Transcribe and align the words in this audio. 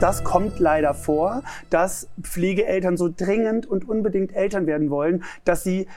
Das 0.00 0.22
kommt 0.22 0.58
leider 0.58 0.94
vor, 0.94 1.42
dass 1.70 2.08
Pflegeeltern 2.22 2.96
so 2.96 3.12
dringend 3.14 3.66
und 3.66 3.88
unbedingt 3.88 4.34
Eltern 4.34 4.66
werden 4.66 4.90
wollen, 4.90 5.24
dass 5.44 5.64
sie 5.64 5.88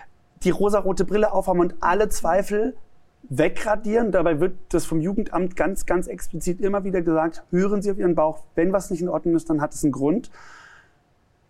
die 0.43 0.49
rosarote 0.49 1.05
Brille 1.05 1.33
aufhaben 1.33 1.59
und 1.59 1.75
alle 1.81 2.09
Zweifel 2.09 2.75
wegradieren. 3.29 4.11
Dabei 4.11 4.39
wird 4.39 4.55
das 4.69 4.85
vom 4.85 5.01
Jugendamt 5.01 5.55
ganz, 5.55 5.85
ganz 5.85 6.07
explizit 6.07 6.61
immer 6.61 6.83
wieder 6.83 7.01
gesagt, 7.01 7.43
hören 7.51 7.81
Sie 7.81 7.91
auf 7.91 7.97
Ihren 7.97 8.15
Bauch. 8.15 8.43
Wenn 8.55 8.73
was 8.73 8.89
nicht 8.89 9.01
in 9.01 9.09
Ordnung 9.09 9.35
ist, 9.35 9.49
dann 9.49 9.61
hat 9.61 9.73
es 9.73 9.83
einen 9.83 9.93
Grund. 9.93 10.31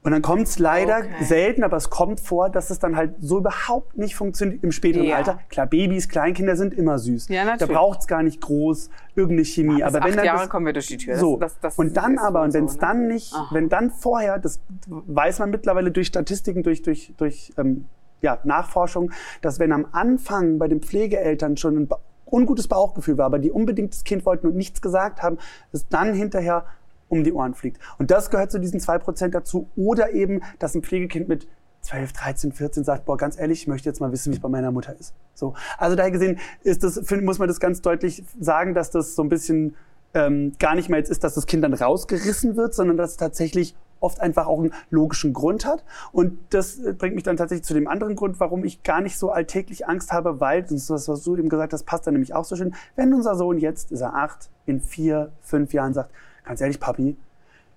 Und 0.03 0.13
dann 0.13 0.23
kommt 0.23 0.47
es 0.47 0.57
leider 0.57 0.99
okay. 0.99 1.23
selten, 1.23 1.63
aber 1.63 1.77
es 1.77 1.91
kommt 1.91 2.19
vor, 2.19 2.49
dass 2.49 2.71
es 2.71 2.79
dann 2.79 2.95
halt 2.95 3.13
so 3.19 3.37
überhaupt 3.37 3.97
nicht 3.97 4.15
funktioniert 4.15 4.63
im 4.63 4.71
späteren 4.71 5.05
ja. 5.05 5.17
Alter. 5.17 5.39
Klar, 5.49 5.67
Babys, 5.67 6.09
Kleinkinder 6.09 6.55
sind 6.55 6.73
immer 6.73 6.97
süß. 6.97 7.27
Ja, 7.29 7.45
natürlich. 7.45 7.69
Da 7.69 7.79
braucht 7.79 7.99
es 7.99 8.07
gar 8.07 8.23
nicht 8.23 8.41
groß 8.41 8.89
irgendeine 9.13 9.45
Chemie. 9.45 9.79
Ja, 9.79 9.87
aber 9.87 10.03
wenn 10.03 10.15
dann 10.15 10.25
Jahre 10.25 10.39
das, 10.39 10.49
kommen 10.49 10.65
wir 10.65 10.73
durch 10.73 10.87
die 10.87 10.97
Tür. 10.97 11.17
So. 11.17 11.37
Das, 11.37 11.59
das, 11.59 11.77
und 11.77 11.95
dann 11.95 12.17
aber, 12.17 12.41
und 12.41 12.53
wenn 12.53 12.65
es 12.65 12.73
so, 12.73 12.77
ne? 12.77 12.81
dann 12.81 13.07
nicht, 13.07 13.33
Aha. 13.33 13.49
wenn 13.51 13.69
dann 13.69 13.91
vorher, 13.91 14.39
das 14.39 14.59
weiß 14.87 15.37
man 15.37 15.51
mittlerweile 15.51 15.91
durch 15.91 16.07
Statistiken, 16.07 16.63
durch, 16.63 16.81
durch, 16.81 17.13
durch 17.17 17.53
ähm, 17.57 17.85
ja, 18.21 18.39
Nachforschung, 18.43 19.11
dass 19.41 19.59
wenn 19.59 19.71
am 19.71 19.85
Anfang 19.91 20.57
bei 20.57 20.67
den 20.67 20.81
Pflegeeltern 20.81 21.57
schon 21.57 21.77
ein 21.77 21.89
ungutes 22.25 22.67
Bauchgefühl 22.67 23.17
war, 23.17 23.27
aber 23.27 23.39
die 23.39 23.51
unbedingt 23.51 23.93
das 23.93 24.03
Kind 24.03 24.25
wollten 24.25 24.47
und 24.47 24.55
nichts 24.55 24.81
gesagt 24.81 25.21
haben, 25.21 25.37
dass 25.71 25.87
dann 25.89 26.13
hinterher 26.13 26.65
um 27.11 27.23
die 27.23 27.33
Ohren 27.33 27.53
fliegt. 27.53 27.79
Und 27.99 28.09
das 28.09 28.29
gehört 28.29 28.51
zu 28.51 28.59
diesen 28.59 28.79
zwei 28.79 28.97
Prozent 28.97 29.35
dazu. 29.35 29.67
Oder 29.75 30.13
eben, 30.13 30.41
dass 30.59 30.73
ein 30.73 30.81
Pflegekind 30.81 31.27
mit 31.27 31.47
12, 31.81 32.13
13, 32.13 32.51
14 32.53 32.83
sagt, 32.83 33.05
boah, 33.05 33.17
ganz 33.17 33.37
ehrlich, 33.37 33.61
ich 33.61 33.67
möchte 33.67 33.89
jetzt 33.89 33.99
mal 33.99 34.11
wissen, 34.11 34.31
wie 34.31 34.37
es 34.37 34.41
bei 34.41 34.49
meiner 34.49 34.71
Mutter 34.71 34.95
ist. 34.97 35.13
So. 35.33 35.53
Also 35.77 35.95
daher 35.95 36.11
gesehen 36.11 36.39
ist 36.63 36.83
das, 36.83 37.01
muss 37.21 37.37
man 37.37 37.47
das 37.47 37.59
ganz 37.59 37.81
deutlich 37.81 38.23
sagen, 38.39 38.73
dass 38.73 38.91
das 38.91 39.15
so 39.15 39.23
ein 39.23 39.29
bisschen 39.29 39.75
ähm, 40.13 40.53
gar 40.57 40.75
nicht 40.75 40.89
mehr 40.89 40.99
jetzt 40.99 41.09
ist, 41.09 41.23
dass 41.23 41.35
das 41.35 41.47
Kind 41.47 41.63
dann 41.63 41.73
rausgerissen 41.73 42.55
wird, 42.55 42.73
sondern 42.73 42.97
dass 42.97 43.11
es 43.11 43.17
tatsächlich 43.17 43.75
oft 43.99 44.19
einfach 44.19 44.47
auch 44.47 44.59
einen 44.59 44.73
logischen 44.89 45.33
Grund 45.33 45.65
hat. 45.65 45.83
Und 46.11 46.37
das 46.51 46.79
äh, 46.79 46.93
bringt 46.93 47.15
mich 47.15 47.23
dann 47.23 47.37
tatsächlich 47.37 47.65
zu 47.65 47.73
dem 47.73 47.87
anderen 47.87 48.15
Grund, 48.15 48.39
warum 48.39 48.63
ich 48.63 48.83
gar 48.83 49.01
nicht 49.01 49.17
so 49.17 49.31
alltäglich 49.31 49.87
Angst 49.87 50.11
habe, 50.13 50.39
weil, 50.39 50.63
das 50.63 50.89
was 50.89 51.23
du 51.23 51.35
eben 51.35 51.49
gesagt 51.49 51.73
hast, 51.73 51.83
passt 51.83 52.07
dann 52.07 52.13
nämlich 52.13 52.33
auch 52.33 52.45
so 52.45 52.55
schön, 52.55 52.73
wenn 52.95 53.13
unser 53.13 53.35
Sohn 53.35 53.57
jetzt, 53.57 53.91
ist 53.91 54.01
er 54.01 54.15
acht, 54.15 54.49
in 54.65 54.81
vier, 54.81 55.31
fünf 55.41 55.73
Jahren 55.73 55.93
sagt, 55.93 56.11
ganz 56.51 56.59
ehrlich, 56.59 56.81
Papi, 56.81 57.15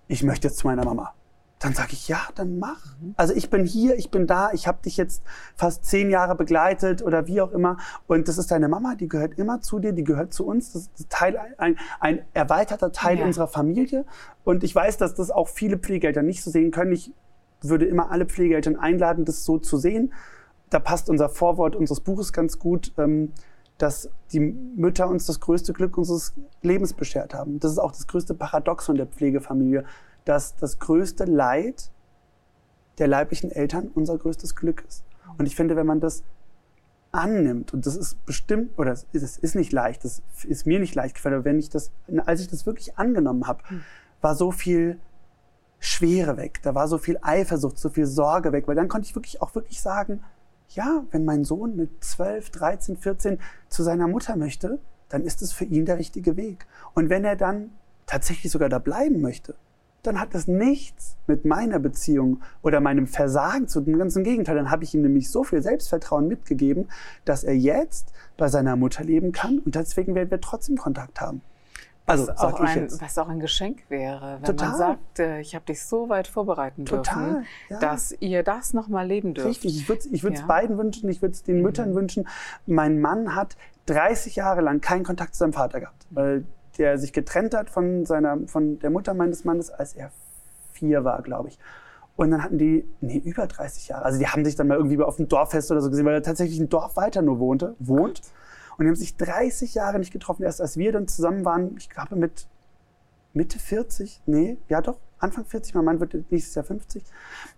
ich 0.09 0.25
möchte 0.25 0.49
jetzt 0.49 0.59
zu 0.59 0.67
meiner 0.67 0.85
Mama. 0.85 1.15
Dann 1.61 1.75
sage 1.75 1.91
ich, 1.93 2.09
ja, 2.09 2.19
dann 2.35 2.59
mach. 2.59 2.85
Mhm. 3.01 3.15
Also 3.17 3.33
ich 3.33 3.49
bin 3.49 3.65
hier, 3.65 3.97
ich 3.97 4.11
bin 4.11 4.27
da, 4.27 4.51
ich 4.53 4.67
habe 4.67 4.83
dich 4.85 4.97
jetzt 4.97 5.23
fast 5.55 5.85
zehn 5.85 6.11
Jahre 6.11 6.35
begleitet 6.35 7.01
oder 7.01 7.29
wie 7.29 7.41
auch 7.41 7.53
immer. 7.53 7.77
Und 8.09 8.27
das 8.27 8.37
ist 8.37 8.51
deine 8.51 8.67
Mama, 8.67 8.97
die 8.97 9.07
gehört 9.07 9.39
immer 9.39 9.61
zu 9.61 9.79
dir, 9.79 9.93
die 9.93 10.03
gehört 10.03 10.35
zu 10.35 10.45
uns. 10.45 10.73
Das 10.73 10.91
ist 10.99 11.09
Teil, 11.09 11.39
ein, 11.57 11.79
ein 12.01 12.25
erweiterter 12.35 12.91
Teil 12.91 13.21
ja. 13.21 13.25
unserer 13.25 13.47
Familie. 13.47 14.07
Und 14.43 14.65
ich 14.65 14.75
weiß, 14.75 14.97
dass 14.97 15.15
das 15.15 15.31
auch 15.31 15.47
viele 15.47 15.79
Pflegeeltern 15.79 16.27
nicht 16.27 16.43
so 16.43 16.51
sehen 16.51 16.73
können. 16.73 16.91
Ich 16.91 17.13
würde 17.61 17.85
immer 17.85 18.11
alle 18.11 18.27
Pflegeeltern 18.27 18.75
einladen, 18.75 19.25
das 19.25 19.45
so 19.45 19.59
zu 19.59 19.77
sehen. 19.77 20.13
Da 20.71 20.81
passt 20.81 21.09
unser 21.09 21.29
Vorwort 21.29 21.77
unseres 21.77 22.01
Buches 22.01 22.33
ganz 22.33 22.59
gut. 22.59 22.93
Ähm, 22.99 23.31
dass 23.79 24.09
die 24.33 24.41
Mütter 24.41 25.09
uns 25.09 25.27
das 25.27 25.41
größte 25.41 25.73
Glück 25.73 25.99
unseres 25.99 26.35
Lebens 26.63 26.93
beschert 26.93 27.35
haben. 27.35 27.59
Das 27.59 27.73
ist 27.73 27.79
auch 27.79 27.93
das 27.93 28.07
größte 28.07 28.35
Paradoxon 28.35 28.97
der 28.97 29.07
Pflegefamilie, 29.07 29.85
dass 30.25 30.57
das 30.57 30.79
größte 30.79 31.25
Leid 31.25 31.91
der 32.99 33.09
leiblichen 33.09 33.51
Eltern 33.51 33.91
unser 33.93 34.17
größtes 34.17 34.55
Glück 34.55 34.85
ist. 34.87 35.05
Und 35.39 35.47
ich 35.47 35.57
finde, 35.57 35.75
wenn 35.75 35.87
man 35.87 36.01
das 36.01 36.23
annimmt, 37.11 37.73
und 37.73 37.87
das 37.87 37.97
ist 37.97 38.25
bestimmt, 38.27 38.79
oder 38.79 38.93
es 38.93 39.07
ist, 39.13 39.39
ist 39.39 39.55
nicht 39.55 39.73
leicht, 39.73 40.05
das 40.05 40.23
ist 40.45 40.67
mir 40.67 40.81
nicht 40.81 40.95
leicht 40.95 41.17
gefallen, 41.17 41.37
aber 41.37 41.45
wenn 41.45 41.59
ich 41.59 41.71
das, 41.71 41.91
als 42.27 42.41
ich 42.41 42.49
das 42.49 42.67
wirklich 42.67 42.99
angenommen 42.99 43.47
habe, 43.47 43.61
hm. 43.69 43.83
war 44.21 44.35
so 44.35 44.51
viel 44.51 44.99
Schwere 45.79 46.37
weg, 46.37 46.61
da 46.63 46.75
war 46.75 46.89
so 46.89 46.99
viel 46.99 47.19
Eifersucht, 47.23 47.79
so 47.79 47.89
viel 47.89 48.07
Sorge 48.07 48.53
weg, 48.53 48.67
weil 48.67 48.75
dann 48.75 48.89
konnte 48.89 49.07
ich 49.07 49.15
wirklich 49.15 49.43
auch 49.43 49.55
wirklich 49.55 49.81
sagen, 49.81 50.23
ja, 50.75 51.05
wenn 51.11 51.25
mein 51.25 51.45
Sohn 51.45 51.77
mit 51.77 52.05
12, 52.05 52.51
13, 52.51 52.97
14 52.97 53.39
zu 53.69 53.83
seiner 53.83 54.09
Mutter 54.09 54.37
möchte, 54.37 54.79
dann 55.09 55.23
ist 55.23 55.43
es 55.43 55.53
für 55.53 55.65
ihn 55.65 55.87
der 55.87 55.99
richtige 55.99 56.37
Weg. 56.37 56.67
Und 56.95 57.11
wenn 57.11 57.25
er 57.25 57.37
dann 57.37 57.71
tatsächlich 58.07 58.53
sogar 58.53 58.69
da 58.69 58.79
bleiben 58.79 59.21
möchte, 59.21 59.55
dann 60.03 60.21
hat 60.21 60.35
das 60.35 60.47
nichts 60.47 61.17
mit 61.27 61.45
meiner 61.45 61.79
Beziehung 61.79 62.43
oder 62.63 62.81
meinem 62.81 63.07
Versagen 63.07 63.69
zu 63.69 63.81
tun. 63.81 63.99
Ganz 63.99 64.17
im 64.17 64.25
Gegenteil, 64.25 64.57
dann 64.57 64.71
habe 64.71 64.85
ich 64.85 64.95
ihm 64.95 65.03
nämlich 65.03 65.31
so 65.31 65.45
viel 65.45 65.63
Selbstvertrauen 65.63 66.29
mitgegeben, 66.29 66.89
dass 67.25 67.43
er 67.43 67.57
jetzt 67.57 68.13
bei 68.37 68.49
seiner 68.49 68.77
Mutter 68.77 69.03
leben 69.03 69.33
kann 69.33 69.61
und 69.61 69.75
deswegen 69.75 70.15
werden 70.15 70.31
wir 70.31 70.41
trotzdem 70.41 70.77
Kontakt 70.77 71.21
haben. 71.21 71.41
Also, 72.07 72.29
was, 72.29 72.39
auch 72.39 72.61
ein, 72.61 72.89
was 73.01 73.19
auch 73.19 73.29
ein 73.29 73.41
Geschenk 73.41 73.85
wäre, 73.89 74.39
wenn 74.41 74.45
Total. 74.45 74.69
man 74.69 74.79
sagt, 74.79 75.19
äh, 75.21 75.41
ich 75.41 75.55
habe 75.55 75.65
dich 75.65 75.83
so 75.83 76.11
weit 76.11 76.29
vorbereiten 76.29 76.85
Total, 76.85 77.25
dürfen, 77.25 77.47
ja. 77.71 77.79
dass 77.79 78.15
ihr 78.21 78.43
das 78.43 78.75
nochmal 78.75 79.07
leben 79.07 79.33
dürft. 79.33 79.49
Richtig, 79.49 79.77
ich 79.77 79.89
würde 79.89 80.01
es 80.01 80.07
ich 80.07 80.23
ja. 80.23 80.47
beiden 80.47 80.77
wünschen, 80.77 81.09
ich 81.09 81.23
würde 81.23 81.33
es 81.33 81.43
den 81.43 81.57
mhm. 81.57 81.63
Müttern 81.63 81.95
wünschen. 81.95 82.29
Mein 82.67 83.01
Mann 83.01 83.35
hat 83.35 83.57
30 83.87 84.37
Jahre 84.37 84.61
lang 84.61 84.83
keinen 84.83 85.05
Kontakt 85.05 85.35
zu 85.35 85.39
seinem 85.39 85.55
Vater 85.55 85.81
gehabt, 85.81 86.07
weil 86.11 86.45
der 86.77 86.99
sich 86.99 87.13
getrennt 87.15 87.55
hat 87.55 87.71
von, 87.71 88.05
seiner, 88.05 88.39
von 88.49 88.79
der 88.81 88.91
Mutter 88.91 89.15
meines 89.15 89.45
Mannes, 89.45 89.71
als 89.71 89.95
er 89.95 90.11
vier 90.73 91.05
war, 91.05 91.23
glaube 91.23 91.49
ich. 91.49 91.59
Und 92.17 92.31
dann 92.31 92.45
hatten 92.45 92.59
die, 92.59 92.87
nee, 93.01 93.17
über 93.25 93.47
30 93.47 93.89
Jahre. 93.89 94.05
Also 94.05 94.19
die 94.19 94.27
haben 94.29 94.45
sich 94.45 94.57
dann 94.57 94.69
mal 94.69 94.77
irgendwie 94.77 95.01
auf 95.03 95.17
dem 95.17 95.29
Dorffest 95.29 95.71
oder 95.71 95.81
so 95.81 95.91
gesehen, 95.91 96.05
weil 96.05 96.15
er 96.15 96.23
tatsächlich 96.23 96.61
ein 96.61 96.69
Dorf 96.69 96.97
weiter 96.97 97.23
nur 97.23 97.39
wohnte, 97.39 97.75
wohnt. 97.79 98.23
Gott. 98.23 98.31
Und 98.77 98.85
die 98.85 98.89
haben 98.89 98.97
sich 98.97 99.17
30 99.17 99.75
Jahre 99.75 99.99
nicht 99.99 100.13
getroffen. 100.13 100.43
Erst 100.43 100.61
als 100.61 100.77
wir 100.77 100.93
dann 100.93 101.09
zusammen 101.09 101.45
waren, 101.45 101.77
ich 101.77 101.89
glaube 101.89 102.17
mit 102.17 102.47
Mitte 103.35 103.59
40, 103.59 104.23
nee, 104.27 104.59
ja 104.69 104.81
doch, 104.81 104.99
Anfang 105.19 105.45
40, 105.45 105.75
mein 105.75 105.85
Mann 105.85 106.01
wird 106.01 106.31
nächstes 106.31 106.55
Jahr 106.55 106.65
50, 106.65 107.03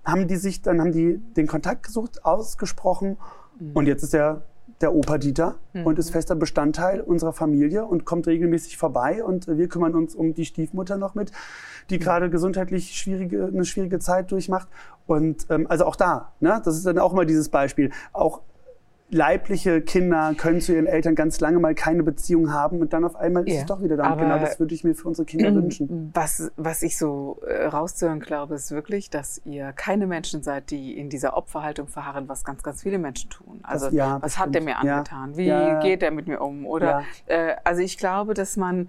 haben 0.04 0.27
die 0.27 0.37
sich, 0.37 0.62
dann 0.62 0.81
haben 0.81 0.93
die 0.93 1.19
den 1.37 1.47
Kontakt 1.47 1.82
gesucht, 1.82 2.25
ausgesprochen 2.25 3.19
mhm. 3.59 3.72
und 3.75 3.87
jetzt 3.87 4.03
ist 4.03 4.15
er 4.15 4.43
der 4.81 4.94
Opa 4.94 5.19
Dieter 5.19 5.56
mhm. 5.72 5.87
und 5.87 5.99
ist 5.99 6.10
fester 6.10 6.34
Bestandteil 6.34 7.00
unserer 7.00 7.33
Familie 7.33 7.84
und 7.84 8.04
kommt 8.04 8.27
regelmäßig 8.27 8.77
vorbei 8.77 9.22
und 9.22 9.47
wir 9.48 9.69
kümmern 9.69 9.94
uns 9.94 10.15
um 10.15 10.34
die 10.34 10.44
Stiefmutter 10.44 10.97
noch 10.97 11.15
mit, 11.15 11.33
die 11.91 11.98
mhm. 11.98 12.03
gerade 12.03 12.31
gesundheitlich 12.31 12.97
schwierige, 12.97 13.47
eine 13.47 13.65
schwierige 13.65 13.98
Zeit 13.98 14.31
durchmacht 14.33 14.69
und 15.06 15.47
ähm, 15.50 15.66
also 15.69 15.84
auch 15.84 15.97
da, 15.97 16.33
ne, 16.41 16.60
das 16.65 16.77
ist 16.77 16.87
dann 16.87 16.98
auch 16.98 17.12
mal 17.12 17.27
dieses 17.27 17.48
Beispiel, 17.48 17.91
auch 18.12 18.41
leibliche 19.08 19.82
Kinder 19.82 20.34
können 20.36 20.60
zu 20.60 20.74
ihren 20.74 20.86
Eltern 20.86 21.14
ganz 21.14 21.38
lange 21.40 21.60
mal 21.60 21.74
keine 21.74 22.02
Beziehung 22.02 22.52
haben 22.52 22.80
und 22.80 22.92
dann 22.92 23.04
auf 23.04 23.14
einmal 23.14 23.46
ist 23.46 23.54
ja, 23.54 23.60
es 23.60 23.66
doch 23.66 23.80
wieder 23.80 23.96
da. 23.96 24.12
Und 24.12 24.18
genau 24.18 24.38
das 24.38 24.58
würde 24.58 24.74
ich 24.74 24.82
mir 24.82 24.94
für 24.94 25.08
unsere 25.08 25.24
Kinder 25.26 25.54
wünschen. 25.54 26.10
Was, 26.12 26.50
was 26.56 26.82
ich 26.82 26.98
so 26.98 27.40
äh, 27.46 27.66
rauszuhören 27.66 28.20
glaube, 28.20 28.54
ist 28.54 28.72
wirklich, 28.72 29.08
dass 29.08 29.40
ihr 29.44 29.72
keine 29.72 30.06
Menschen 30.06 30.42
seid, 30.42 30.70
die 30.70 30.98
in 30.98 31.08
dieser 31.08 31.36
Opferhaltung 31.36 31.86
verharren, 31.86 32.28
was 32.28 32.44
ganz, 32.44 32.62
ganz 32.62 32.82
viele 32.82 32.98
Menschen 32.98 33.30
tun. 33.30 33.60
Also 33.62 33.86
das, 33.86 33.94
ja, 33.94 34.20
was 34.20 34.38
hat 34.38 34.54
der 34.54 34.62
mir 34.62 34.78
angetan? 34.78 35.32
Ja. 35.32 35.36
Wie 35.36 35.46
ja. 35.46 35.80
geht 35.80 36.02
der 36.02 36.10
mit 36.10 36.26
mir 36.26 36.40
um? 36.40 36.66
Oder 36.66 37.04
äh, 37.26 37.54
also 37.62 37.82
ich 37.82 37.98
glaube, 37.98 38.34
dass 38.34 38.56
man 38.56 38.88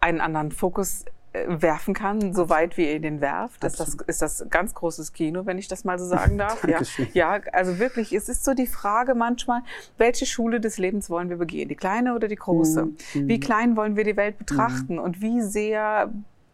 einen 0.00 0.20
anderen 0.20 0.52
Fokus 0.52 1.04
werfen 1.46 1.94
kann, 1.94 2.32
so 2.34 2.48
weit 2.48 2.76
wie 2.76 2.90
ihr 2.92 3.00
den 3.00 3.20
werft. 3.20 3.64
Ist 3.64 3.80
das, 3.80 3.96
ist 4.06 4.22
das 4.22 4.46
ganz 4.50 4.74
großes 4.74 5.12
Kino, 5.12 5.46
wenn 5.46 5.58
ich 5.58 5.68
das 5.68 5.84
mal 5.84 5.98
so 5.98 6.06
sagen 6.06 6.38
darf. 6.38 6.66
ja, 6.66 6.80
ja, 7.12 7.40
also 7.52 7.78
wirklich, 7.78 8.12
es 8.12 8.28
ist 8.28 8.44
so 8.44 8.54
die 8.54 8.66
Frage 8.66 9.14
manchmal, 9.14 9.62
welche 9.96 10.26
Schule 10.26 10.60
des 10.60 10.78
Lebens 10.78 11.10
wollen 11.10 11.28
wir 11.30 11.36
begehen? 11.36 11.68
Die 11.68 11.76
kleine 11.76 12.14
oder 12.14 12.28
die 12.28 12.36
große? 12.36 12.86
Mhm. 12.86 12.96
Wie 13.14 13.36
mhm. 13.36 13.40
klein 13.40 13.76
wollen 13.76 13.96
wir 13.96 14.04
die 14.04 14.16
Welt 14.16 14.38
betrachten? 14.38 14.94
Mhm. 14.94 15.00
Und 15.00 15.20
wie 15.20 15.40
sehr 15.42 16.12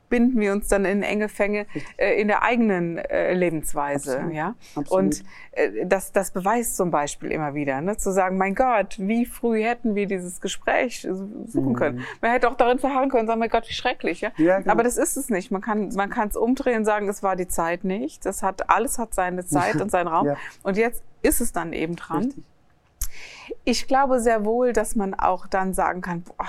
binden 0.09 0.41
wir 0.41 0.53
uns 0.53 0.69
dann 0.69 0.85
in 0.85 1.03
enge 1.03 1.29
Fänge 1.29 1.67
äh, 1.97 2.21
in 2.21 2.29
der 2.29 2.43
eigenen 2.43 2.99
äh, 2.99 3.35
Lebensweise. 3.35 4.17
Absolut. 4.17 4.35
Ja? 4.35 4.55
Absolut. 4.75 4.91
Und 4.91 5.25
äh, 5.53 5.87
das, 5.87 6.13
das 6.13 6.31
beweist 6.31 6.77
zum 6.77 6.91
Beispiel 6.91 7.33
immer 7.33 7.55
wieder, 7.55 7.81
ne? 7.81 7.97
zu 7.97 8.13
sagen, 8.13 8.37
mein 8.37 8.55
Gott, 8.55 8.97
wie 8.99 9.27
früh 9.27 9.63
hätten 9.63 9.95
wir 9.95 10.07
dieses 10.07 10.41
Gespräch 10.41 11.03
suchen 11.03 11.71
mhm. 11.71 11.75
können. 11.75 12.05
Man 12.21 12.31
hätte 12.31 12.49
auch 12.49 12.57
darin 12.57 12.79
verharren 12.79 13.11
können 13.11 13.27
sagen, 13.27 13.41
mein 13.41 13.51
Gott, 13.51 13.69
wie 13.69 13.75
schrecklich. 13.75 14.21
Ja? 14.21 14.31
ja 14.37 14.61
genau. 14.61 14.73
Aber 14.73 14.83
das 14.83 14.97
ist 14.97 15.17
es 15.17 15.31
nicht. 15.31 15.51
Man 15.51 15.61
kann 15.61 15.89
man 15.95 16.11
kann 16.11 16.29
es 16.29 16.37
umdrehen 16.37 16.79
und 16.79 16.85
sagen, 16.85 17.09
es 17.09 17.23
war 17.23 17.37
die 17.37 17.49
Zeit 17.49 17.85
nicht. 17.85 18.25
Das 18.27 18.43
hat 18.43 18.71
alles 18.71 18.99
hat 18.99 19.15
seine 19.15 19.45
Zeit 19.47 19.81
und 19.81 19.91
seinen 19.91 20.09
Raum. 20.09 20.27
Ja. 20.27 20.37
Und 20.63 20.77
jetzt 20.77 21.03
ist 21.23 21.41
es 21.41 21.53
dann 21.53 21.73
eben 21.73 21.97
dran. 21.97 22.25
Richtig. 22.25 22.45
Ich 23.65 23.87
glaube 23.87 24.21
sehr 24.21 24.45
wohl, 24.45 24.73
dass 24.73 24.97
man 24.97 25.15
auch 25.15 25.47
dann 25.47 25.75
sagen 25.75 26.01
kann, 26.01 26.23
boah, 26.23 26.47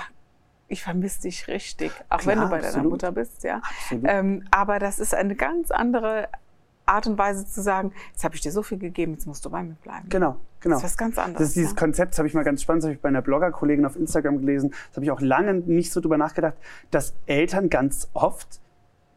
ich 0.68 0.82
vermisse 0.82 1.22
dich 1.22 1.48
richtig, 1.48 1.92
auch 2.08 2.18
Klar, 2.18 2.36
wenn 2.36 2.42
du 2.42 2.48
bei 2.48 2.56
absolut. 2.58 2.76
deiner 2.76 2.88
Mutter 2.88 3.12
bist, 3.12 3.44
ja. 3.44 3.62
Ähm, 4.04 4.44
aber 4.50 4.78
das 4.78 4.98
ist 4.98 5.14
eine 5.14 5.36
ganz 5.36 5.70
andere 5.70 6.28
Art 6.86 7.06
und 7.06 7.18
Weise 7.18 7.46
zu 7.46 7.62
sagen, 7.62 7.92
jetzt 8.12 8.24
habe 8.24 8.34
ich 8.34 8.40
dir 8.40 8.52
so 8.52 8.62
viel 8.62 8.78
gegeben, 8.78 9.12
jetzt 9.12 9.26
musst 9.26 9.44
du 9.44 9.50
bei 9.50 9.62
mir 9.62 9.74
bleiben. 9.82 10.08
Genau, 10.08 10.36
genau. 10.60 10.76
Das 10.76 10.84
ist 10.84 10.90
was 10.90 10.96
ganz 10.96 11.18
anderes. 11.18 11.38
Das 11.38 11.48
ist 11.48 11.56
dieses 11.56 11.72
ja? 11.72 11.76
Konzept, 11.76 12.12
das 12.12 12.18
habe 12.18 12.28
ich 12.28 12.34
mal 12.34 12.44
ganz 12.44 12.62
spannend, 12.62 12.82
das 12.82 12.88
habe 12.88 12.94
ich 12.94 13.00
bei 13.00 13.08
einer 13.08 13.22
Blogger-Kollegin 13.22 13.84
auf 13.84 13.96
Instagram 13.96 14.38
gelesen, 14.38 14.70
das 14.70 14.96
habe 14.96 15.04
ich 15.04 15.10
auch 15.10 15.20
lange 15.20 15.54
nicht 15.54 15.92
so 15.92 16.00
drüber 16.00 16.16
nachgedacht, 16.16 16.54
dass 16.90 17.14
Eltern 17.26 17.70
ganz 17.70 18.08
oft 18.12 18.60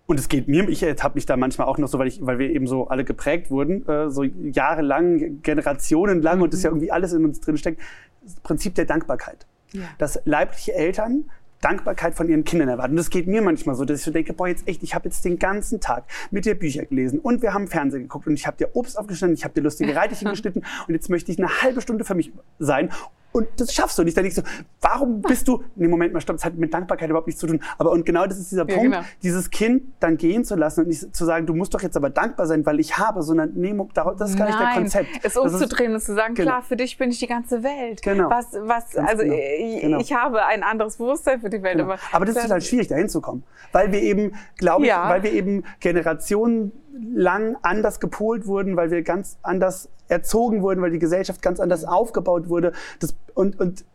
und 0.09 0.19
es 0.19 0.27
geht 0.27 0.47
mir, 0.47 0.67
ich 0.67 0.83
habe 0.83 1.13
mich 1.13 1.27
da 1.27 1.37
manchmal 1.37 1.67
auch 1.67 1.77
noch 1.77 1.87
so, 1.87 1.99
weil, 1.99 2.07
ich, 2.07 2.25
weil 2.25 2.39
wir 2.39 2.49
eben 2.49 2.65
so 2.65 2.87
alle 2.87 3.05
geprägt 3.05 3.51
wurden, 3.51 3.87
äh, 3.87 4.09
so 4.09 4.23
jahrelang, 4.23 5.43
generationenlang 5.43 6.37
mhm. 6.37 6.43
und 6.43 6.53
das 6.53 6.63
ja 6.63 6.71
irgendwie 6.71 6.91
alles 6.91 7.13
in 7.13 7.23
uns 7.25 7.39
drin 7.41 7.57
steckt, 7.57 7.79
das 8.23 8.33
Prinzip 8.37 8.73
der 8.73 8.85
Dankbarkeit. 8.85 9.45
Ja. 9.71 9.83
Dass 9.99 10.19
leibliche 10.25 10.73
Eltern 10.73 11.25
Dankbarkeit 11.61 12.15
von 12.15 12.29
ihren 12.29 12.43
Kindern 12.43 12.69
erwarten. 12.69 12.91
Und 12.91 12.97
das 12.97 13.09
geht 13.09 13.27
mir 13.27 13.41
manchmal 13.41 13.75
so, 13.75 13.85
dass 13.85 13.99
ich 13.99 14.05
so 14.05 14.11
denke, 14.11 14.33
boah, 14.33 14.47
jetzt 14.47 14.67
echt, 14.67 14.83
ich 14.83 14.95
habe 14.95 15.09
jetzt 15.09 15.23
den 15.25 15.39
ganzen 15.39 15.79
Tag 15.79 16.05
mit 16.31 16.45
dir 16.45 16.55
Bücher 16.55 16.85
gelesen 16.85 17.19
und 17.19 17.41
wir 17.41 17.53
haben 17.53 17.67
Fernsehen 17.67 18.03
geguckt 18.03 18.27
und 18.27 18.33
ich 18.33 18.47
habe 18.47 18.57
dir 18.57 18.69
Obst 18.73 18.97
aufgeschnitten, 18.97 19.35
ich 19.35 19.43
habe 19.43 19.53
dir 19.53 19.61
lustige 19.61 19.95
Reitchen 19.95 20.29
geschnitten 20.29 20.63
und 20.87 20.93
jetzt 20.93 21.09
möchte 21.09 21.31
ich 21.31 21.37
eine 21.37 21.61
halbe 21.61 21.81
Stunde 21.81 22.05
für 22.05 22.15
mich 22.15 22.31
sein 22.59 22.89
und 23.31 23.47
das 23.57 23.73
schaffst 23.73 23.97
du 23.97 24.03
nicht. 24.03 24.17
Dann 24.17 24.23
denkst 24.23 24.37
du, 24.37 24.43
warum 24.81 25.21
bist 25.21 25.47
du, 25.47 25.63
nee, 25.75 25.87
Moment 25.87 26.13
mal, 26.13 26.21
stopp, 26.21 26.37
das 26.37 26.45
hat 26.45 26.55
mit 26.55 26.73
Dankbarkeit 26.73 27.09
überhaupt 27.09 27.27
nichts 27.27 27.39
zu 27.39 27.47
tun. 27.47 27.61
Aber 27.77 27.91
und 27.91 28.05
genau 28.05 28.25
das 28.25 28.39
ist 28.39 28.51
dieser 28.51 28.67
ja, 28.67 28.75
Punkt, 28.75 28.91
genau. 28.91 29.05
dieses 29.21 29.49
Kind 29.49 29.83
dann 29.99 30.17
gehen 30.17 30.43
zu 30.43 30.55
lassen 30.55 30.81
und 30.81 30.87
nicht 30.87 31.15
zu 31.15 31.25
sagen, 31.25 31.45
du 31.45 31.53
musst 31.53 31.73
doch 31.73 31.81
jetzt 31.81 31.95
aber 31.95 32.09
dankbar 32.09 32.47
sein, 32.47 32.65
weil 32.65 32.79
ich 32.79 32.97
habe, 32.97 33.21
sondern 33.21 33.53
nee, 33.55 33.75
das 33.93 34.31
ist 34.31 34.37
gar 34.37 34.47
nicht 34.47 34.59
der 34.59 34.73
Konzept. 34.73 35.07
Es 35.23 35.37
umzudrehen 35.37 35.93
und 35.93 36.01
zu 36.01 36.15
sagen, 36.15 36.33
genau. 36.33 36.49
klar, 36.49 36.61
für 36.63 36.75
dich 36.75 36.97
bin 36.97 37.11
ich 37.11 37.19
die 37.19 37.27
ganze 37.27 37.63
Welt. 37.63 38.01
Genau. 38.01 38.29
Was, 38.29 38.47
was, 38.53 38.95
also 38.95 39.23
genau. 39.23 39.35
Ich, 39.35 39.81
genau. 39.81 39.99
ich 39.99 40.13
habe 40.13 40.45
ein 40.45 40.63
anderes 40.63 40.97
Bewusstsein 40.97 41.39
für 41.39 41.49
die 41.49 41.61
Welt. 41.61 41.77
Genau. 41.77 41.91
Aber, 41.91 41.99
aber 42.11 42.25
das 42.25 42.35
ist 42.35 42.43
total 42.43 42.61
schwierig, 42.61 42.87
da 42.87 42.95
hinzukommen. 42.95 43.43
Weil 43.71 43.91
wir 43.91 44.01
eben, 44.01 44.33
glaube 44.57 44.83
ich, 44.83 44.89
ja. 44.89 45.07
weil 45.09 45.23
wir 45.23 45.31
eben 45.31 45.63
Generationen 45.79 46.71
lang 47.13 47.57
anders 47.61 47.99
gepolt 47.99 48.47
wurden, 48.47 48.75
weil 48.75 48.91
wir 48.91 49.01
ganz 49.03 49.37
anders 49.41 49.89
erzogen 50.07 50.61
wurden, 50.61 50.81
weil 50.81 50.91
die 50.91 50.99
Gesellschaft 50.99 51.41
ganz 51.41 51.59
anders 51.59 51.85
aufgebaut 51.85 52.49
wurde. 52.49 52.73
Das, 52.99 53.15
und, 53.33 53.59
und 53.59 53.85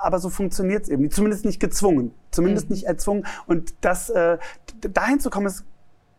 aber 0.00 0.18
so 0.18 0.28
funktioniert 0.28 0.84
es 0.84 0.88
eben. 0.88 1.10
Zumindest 1.10 1.44
nicht 1.44 1.60
gezwungen, 1.60 2.12
zumindest 2.30 2.68
mhm. 2.68 2.74
nicht 2.74 2.84
erzwungen. 2.84 3.26
Und 3.46 3.74
das 3.80 4.10
äh, 4.10 4.38
dahin 4.80 5.20
zu 5.20 5.30
kommen, 5.30 5.46
ist 5.46 5.64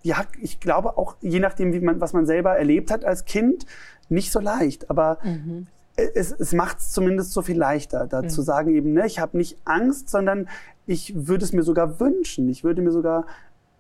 ja, 0.02 0.24
ich 0.42 0.60
glaube 0.60 0.98
auch 0.98 1.16
je 1.22 1.40
nachdem, 1.40 1.74
wie 1.74 1.80
man 1.82 2.00
was 2.00 2.14
man 2.14 2.26
selber 2.26 2.58
erlebt 2.58 2.92
hat 2.92 3.04
als 3.04 3.26
Kind, 3.26 3.66
nicht 4.08 4.32
so 4.32 4.40
leicht. 4.40 4.90
Aber 4.90 5.20
mhm. 5.24 5.68
es, 5.96 6.32
es 6.32 6.54
macht 6.54 6.80
es 6.80 6.92
zumindest 6.92 7.34
so 7.34 7.42
viel 7.42 7.58
leichter, 7.58 8.08
da 8.08 8.22
mhm. 8.22 8.30
zu 8.30 8.42
sagen 8.42 8.74
eben, 8.74 8.94
ne, 8.94 9.06
ich 9.06 9.20
habe 9.20 9.38
nicht 9.38 9.58
Angst, 9.66 10.10
sondern 10.10 10.48
ich 10.86 11.14
würde 11.28 11.46
es 11.46 11.54
mir 11.54 11.64
sogar 11.64 12.00
wünschen. 12.00 12.50
Ich 12.50 12.64
würde 12.64 12.82
mir 12.82 12.92
sogar 12.92 13.26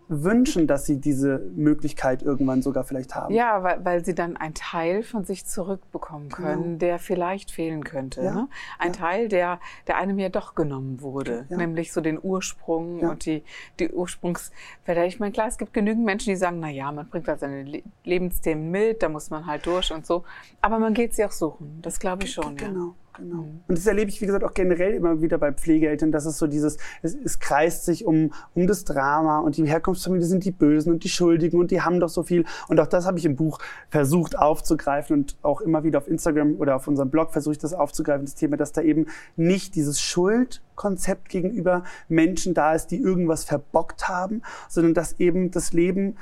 wünschen, 0.09 0.65
dass 0.65 0.87
sie 0.87 0.99
diese 0.99 1.39
Möglichkeit 1.55 2.23
irgendwann 2.23 2.63
sogar 2.63 2.83
vielleicht 2.83 3.13
haben. 3.13 3.33
Ja, 3.33 3.61
weil, 3.61 3.85
weil 3.85 4.03
sie 4.03 4.15
dann 4.15 4.37
einen 4.37 4.55
Teil 4.55 5.03
von 5.03 5.23
sich 5.23 5.45
zurückbekommen 5.45 6.29
genau. 6.29 6.47
können, 6.47 6.63
genau. 6.63 6.77
der 6.79 6.99
vielleicht 6.99 7.51
fehlen 7.51 7.83
könnte. 7.83 8.23
Ja. 8.23 8.33
Ne? 8.33 8.49
Ein 8.79 8.93
ja. 8.93 8.99
Teil, 8.99 9.29
der, 9.29 9.59
der 9.87 9.97
einem 9.97 10.17
ja 10.17 10.29
doch 10.29 10.55
genommen 10.55 11.01
wurde, 11.01 11.45
ja. 11.49 11.57
nämlich 11.57 11.93
so 11.93 12.01
den 12.01 12.19
Ursprung 12.21 13.01
und 13.01 13.25
die, 13.25 13.43
die 13.79 13.91
Ursprungsfelder. 13.91 15.05
Ich 15.05 15.19
meine, 15.19 15.31
klar, 15.31 15.47
es 15.47 15.59
gibt 15.59 15.73
genügend 15.73 16.05
Menschen, 16.05 16.31
die 16.31 16.35
sagen, 16.35 16.59
na 16.59 16.69
ja, 16.69 16.91
man 16.91 17.07
bringt 17.07 17.27
halt 17.27 17.39
seine 17.39 17.63
Le 17.63 17.83
Lebensthemen 18.03 18.71
mit, 18.71 19.03
da 19.03 19.09
muss 19.09 19.29
man 19.29 19.45
halt 19.45 19.67
durch 19.67 19.91
und 19.93 20.05
so. 20.05 20.23
Aber 20.61 20.79
man 20.79 20.95
geht 20.95 21.13
sie 21.13 21.23
auch 21.23 21.31
suchen, 21.31 21.79
das 21.83 21.99
glaube 21.99 22.23
ich 22.23 22.33
schon. 22.33 22.55
Genau. 22.55 22.95
Genau. 23.19 23.43
Mhm. 23.43 23.59
Und 23.67 23.77
das 23.77 23.85
erlebe 23.85 24.09
ich, 24.09 24.21
wie 24.21 24.25
gesagt, 24.25 24.43
auch 24.43 24.53
generell 24.53 24.93
immer 24.93 25.21
wieder 25.21 25.37
bei 25.37 25.51
Pflegeeltern, 25.51 26.11
dass 26.11 26.25
es 26.25 26.37
so 26.37 26.47
dieses, 26.47 26.77
es, 27.01 27.15
es 27.15 27.39
kreist 27.39 27.85
sich 27.85 28.05
um, 28.05 28.33
um 28.55 28.67
das 28.67 28.85
Drama 28.85 29.39
und 29.39 29.57
die 29.57 29.65
Herkunftsfamilie 29.65 30.25
sind 30.25 30.45
die 30.45 30.51
Bösen 30.51 30.91
und 30.91 31.03
die 31.03 31.09
Schuldigen 31.09 31.59
und 31.59 31.71
die 31.71 31.81
haben 31.81 31.99
doch 31.99 32.09
so 32.09 32.23
viel. 32.23 32.45
Und 32.67 32.79
auch 32.79 32.87
das 32.87 33.05
habe 33.05 33.19
ich 33.19 33.25
im 33.25 33.35
Buch 33.35 33.59
versucht 33.89 34.37
aufzugreifen 34.37 35.17
und 35.17 35.37
auch 35.41 35.61
immer 35.61 35.83
wieder 35.83 35.99
auf 35.99 36.07
Instagram 36.07 36.55
oder 36.59 36.75
auf 36.75 36.87
unserem 36.87 37.09
Blog 37.09 37.31
versuche 37.31 37.53
ich 37.53 37.59
das 37.59 37.73
aufzugreifen, 37.73 38.25
das 38.25 38.35
Thema, 38.35 38.57
dass 38.57 38.71
da 38.71 38.81
eben 38.81 39.07
nicht 39.35 39.75
dieses 39.75 39.99
Schuldkonzept 40.01 41.29
gegenüber 41.29 41.83
Menschen 42.07 42.53
da 42.53 42.73
ist, 42.73 42.87
die 42.87 42.97
irgendwas 42.97 43.43
verbockt 43.43 44.07
haben, 44.07 44.41
sondern 44.67 44.93
dass 44.93 45.19
eben 45.19 45.51
das 45.51 45.73
Leben 45.73 46.15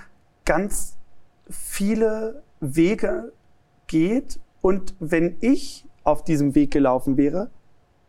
ganz 0.46 0.98
viele 1.50 2.44
Wege 2.60 3.32
geht 3.88 4.40
und 4.62 4.96
wenn 5.00 5.38
ich 5.40 5.87
auf 6.08 6.24
diesem 6.24 6.56
Weg 6.56 6.72
gelaufen 6.72 7.18
wäre, 7.18 7.50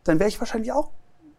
dann 0.05 0.19
wäre 0.21 0.29
ich 0.29 0.39
wahrscheinlich 0.41 0.73
auch, 0.73 0.91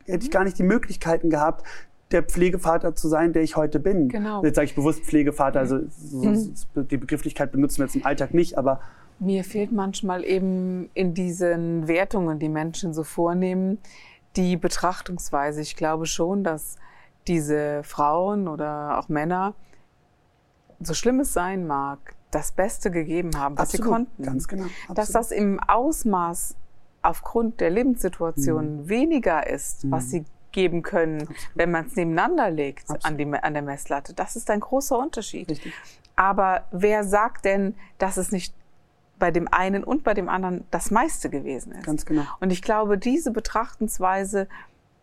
hätte 0.06 0.26
ich 0.26 0.32
gar 0.32 0.44
nicht 0.44 0.60
die 0.60 0.64
Möglichkeiten 0.64 1.30
gehabt, 1.30 1.66
der 2.12 2.24
Pflegevater 2.24 2.96
zu 2.96 3.08
sein, 3.08 3.34
der 3.34 3.44
ich 3.44 3.56
heute 3.56 3.80
bin. 3.80 4.10
Genau. 4.10 4.44
Jetzt 4.44 4.56
sage 4.56 4.66
ich 4.66 4.76
bewusst 4.76 5.04
Pflegevater, 5.04 5.60
also 5.60 5.80
so, 5.90 6.26
mhm. 6.26 6.54
die 6.76 6.98
Begrifflichkeit 6.98 7.52
benutzen 7.52 7.78
wir 7.80 7.86
jetzt 7.86 7.96
im 7.96 8.06
Alltag 8.06 8.34
nicht, 8.34 8.58
aber 8.58 8.82
mir 9.20 9.44
fehlt 9.44 9.72
manchmal 9.72 10.24
eben 10.24 10.90
in 10.94 11.14
diesen 11.14 11.88
Wertungen, 11.88 12.40
die 12.40 12.50
Menschen 12.50 12.94
so 12.94 13.04
vornehmen, 13.04 13.78
die 14.36 14.56
Betrachtungsweise. 14.56 15.62
Ich 15.62 15.76
glaube 15.76 16.06
schon, 16.06 16.44
dass 16.44 16.78
diese 17.28 17.84
Frauen 17.84 18.48
oder 18.48 18.98
auch 18.98 19.10
Männer, 19.10 19.56
so 20.80 20.94
schlimm 20.94 21.20
es 21.20 21.34
sein 21.34 21.68
mag, 21.68 22.16
das 22.32 22.52
Beste 22.52 22.92
gegeben 22.92 23.38
haben, 23.38 23.58
was 23.58 23.70
Absolut, 23.70 23.86
sie 23.86 23.92
konnten. 23.92 24.24
Ganz 24.24 24.48
genau. 24.48 24.66
Absolut. 24.66 24.98
Dass 24.98 25.12
das 25.12 25.32
im 25.32 25.60
Ausmaß 25.60 26.56
aufgrund 27.02 27.60
der 27.60 27.70
Lebenssituation 27.70 28.84
mhm. 28.84 28.90
weniger 28.90 29.48
ist, 29.48 29.86
mhm. 29.86 29.92
was 29.92 30.10
sie 30.10 30.26
geben 30.52 30.82
können, 30.82 31.22
Absolut. 31.22 31.38
wenn 31.56 31.72
man 31.72 31.86
es 31.86 31.96
nebeneinander 31.96 32.50
legt 32.50 32.86
an, 33.04 33.18
die, 33.18 33.26
an 33.26 33.54
der 33.54 33.64
Messlatte. 33.64 34.14
Das 34.14 34.36
ist 34.36 34.50
ein 34.50 34.60
großer 34.60 34.98
Unterschied. 34.98 35.50
Richtig. 35.50 35.74
Aber 36.16 36.66
wer 36.72 37.04
sagt 37.04 37.46
denn, 37.46 37.76
dass 37.98 38.18
es 38.18 38.32
nicht 38.32 38.54
bei 39.20 39.32
dem 39.32 39.48
einen 39.48 39.84
und 39.84 40.04
bei 40.04 40.14
dem 40.14 40.28
anderen 40.28 40.66
das 40.72 40.92
meiste 40.92 41.30
gewesen 41.30 41.72
ist? 41.74 41.86
Ganz 41.86 42.06
genau. 42.06 42.24
Und 42.40 42.52
ich 42.52 42.62
glaube, 42.62 42.98
diese 42.98 43.32
Betrachtensweise 43.32 44.48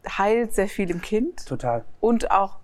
heilt 0.07 0.55
sehr 0.55 0.69
viel 0.69 0.91
im 0.91 1.01
Kind. 1.01 1.47
Total. 1.47 1.85
Und 2.01 2.31
auch 2.31 2.59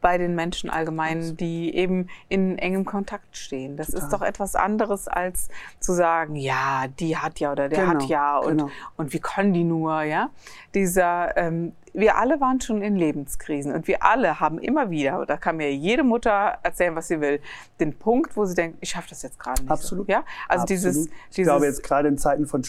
bei 0.00 0.18
den 0.18 0.34
Menschen 0.34 0.70
allgemein, 0.70 1.36
die 1.36 1.74
eben 1.74 2.08
in 2.28 2.58
engem 2.58 2.84
Kontakt 2.84 3.36
stehen. 3.36 3.76
Das 3.76 3.88
Total. 3.88 4.02
ist 4.02 4.12
doch 4.12 4.22
etwas 4.22 4.54
anderes 4.54 5.08
als 5.08 5.48
zu 5.80 5.92
sagen, 5.92 6.36
ja, 6.36 6.86
die 6.98 7.16
hat 7.16 7.40
ja 7.40 7.52
oder 7.52 7.68
der 7.68 7.86
genau, 7.86 7.94
hat 7.94 8.08
ja 8.08 8.38
und, 8.38 8.58
genau. 8.58 8.70
und 8.96 9.12
wie 9.12 9.20
können 9.20 9.52
die 9.52 9.64
nur, 9.64 10.02
ja? 10.02 10.30
Dieser, 10.74 11.36
ähm, 11.36 11.72
wir 11.94 12.16
alle 12.16 12.40
waren 12.40 12.60
schon 12.60 12.82
in 12.82 12.96
Lebenskrisen 12.96 13.72
und 13.72 13.86
wir 13.86 14.02
alle 14.02 14.40
haben 14.40 14.58
immer 14.58 14.90
wieder, 14.90 15.24
da 15.26 15.36
kann 15.36 15.56
mir 15.56 15.72
jede 15.72 16.02
Mutter 16.02 16.58
erzählen, 16.62 16.96
was 16.96 17.06
sie 17.06 17.20
will, 17.20 17.40
den 17.78 17.96
Punkt, 17.96 18.36
wo 18.36 18.44
sie 18.44 18.56
denkt, 18.56 18.78
ich 18.80 18.90
schaffe 18.90 19.06
das 19.10 19.22
jetzt 19.22 19.38
gerade 19.38 19.62
nicht. 19.62 19.70
Absolut. 19.70 20.06
So. 20.06 20.12
Ja, 20.12 20.24
also 20.48 20.62
Absolut. 20.62 20.68
dieses, 20.68 21.08
Ich 21.30 21.44
glaube 21.44 21.66
jetzt 21.66 21.84
gerade 21.84 22.08
in 22.08 22.18
Zeiten 22.18 22.46
von 22.46 22.64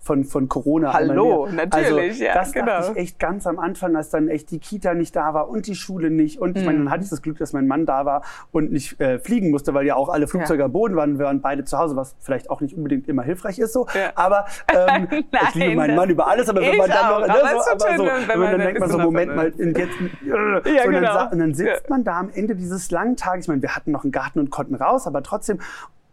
von 0.00 0.24
von 0.24 0.48
Corona. 0.48 0.92
Hallo, 0.92 1.46
natürlich. 1.46 2.10
Also, 2.10 2.24
ja, 2.24 2.34
das 2.34 2.52
genau. 2.52 2.66
dachte 2.66 2.92
ich 2.92 2.98
echt 2.98 3.18
ganz 3.20 3.46
am 3.46 3.60
Anfang, 3.60 3.94
als 3.94 4.10
dann 4.10 4.28
echt 4.28 4.50
die 4.50 4.58
Kita 4.58 4.94
nicht 4.94 5.14
da 5.14 5.34
war 5.34 5.48
und 5.48 5.68
die 5.68 5.76
Schule 5.76 6.10
nicht 6.10 6.40
und 6.40 6.56
ich 6.56 6.64
meine, 6.64 6.78
dann 6.78 6.86
mhm. 6.86 6.90
hatte 6.90 7.04
ich 7.04 7.10
das 7.10 7.22
Glück, 7.22 7.38
dass 7.38 7.52
mein 7.52 7.68
Mann 7.68 7.86
da 7.86 8.04
war 8.04 8.22
und 8.50 8.72
nicht 8.72 9.00
äh, 9.00 9.20
fliegen 9.20 9.50
musste, 9.52 9.72
weil 9.72 9.86
ja 9.86 9.94
auch 9.94 10.08
alle 10.08 10.26
Flugzeuge 10.26 10.60
ja. 10.60 10.66
am 10.66 10.72
Boden 10.72 10.96
waren, 10.96 11.18
wir 11.18 11.26
waren 11.26 11.40
beide 11.40 11.64
zu 11.64 11.78
Hause, 11.78 11.94
was 11.94 12.16
vielleicht 12.18 12.50
auch 12.50 12.60
nicht 12.60 12.76
unbedingt 12.76 13.08
immer 13.08 13.22
hilfreich 13.22 13.60
ist 13.60 13.72
so. 13.72 13.86
Ja. 13.94 14.10
Aber 14.16 14.46
ähm, 14.74 15.08
ich 15.48 15.54
liebe 15.54 15.76
meinen 15.76 15.94
Mann 15.94 16.10
über 16.10 16.26
alles, 16.26 16.48
aber 16.48 16.60
wenn 16.60 16.76
man 16.76 16.90
dann 16.90 17.20
noch, 17.20 17.26
ne, 17.26 17.34
so, 17.78 17.78
so, 17.78 18.04
wenn 18.04 18.38
man 18.40 18.58
dann 18.58 18.63
denkt 18.64 18.80
man 18.80 18.90
so, 18.90 18.98
Moment 18.98 19.34
mal 19.34 19.48
in 19.58 19.74
jetzt, 19.74 19.94
äh, 20.00 20.26
ja, 20.74 20.84
so, 20.84 20.90
genau. 20.90 21.14
dann, 21.14 21.32
und 21.32 21.38
dann 21.38 21.54
sitzt 21.54 21.88
man 21.88 22.04
da 22.04 22.18
am 22.18 22.30
Ende 22.30 22.56
dieses 22.56 22.90
langen 22.90 23.16
Tages, 23.16 23.44
ich 23.44 23.48
meine, 23.48 23.62
wir 23.62 23.76
hatten 23.76 23.90
noch 23.90 24.04
einen 24.04 24.12
Garten 24.12 24.38
und 24.38 24.50
konnten 24.50 24.74
raus, 24.74 25.06
aber 25.06 25.22
trotzdem, 25.22 25.60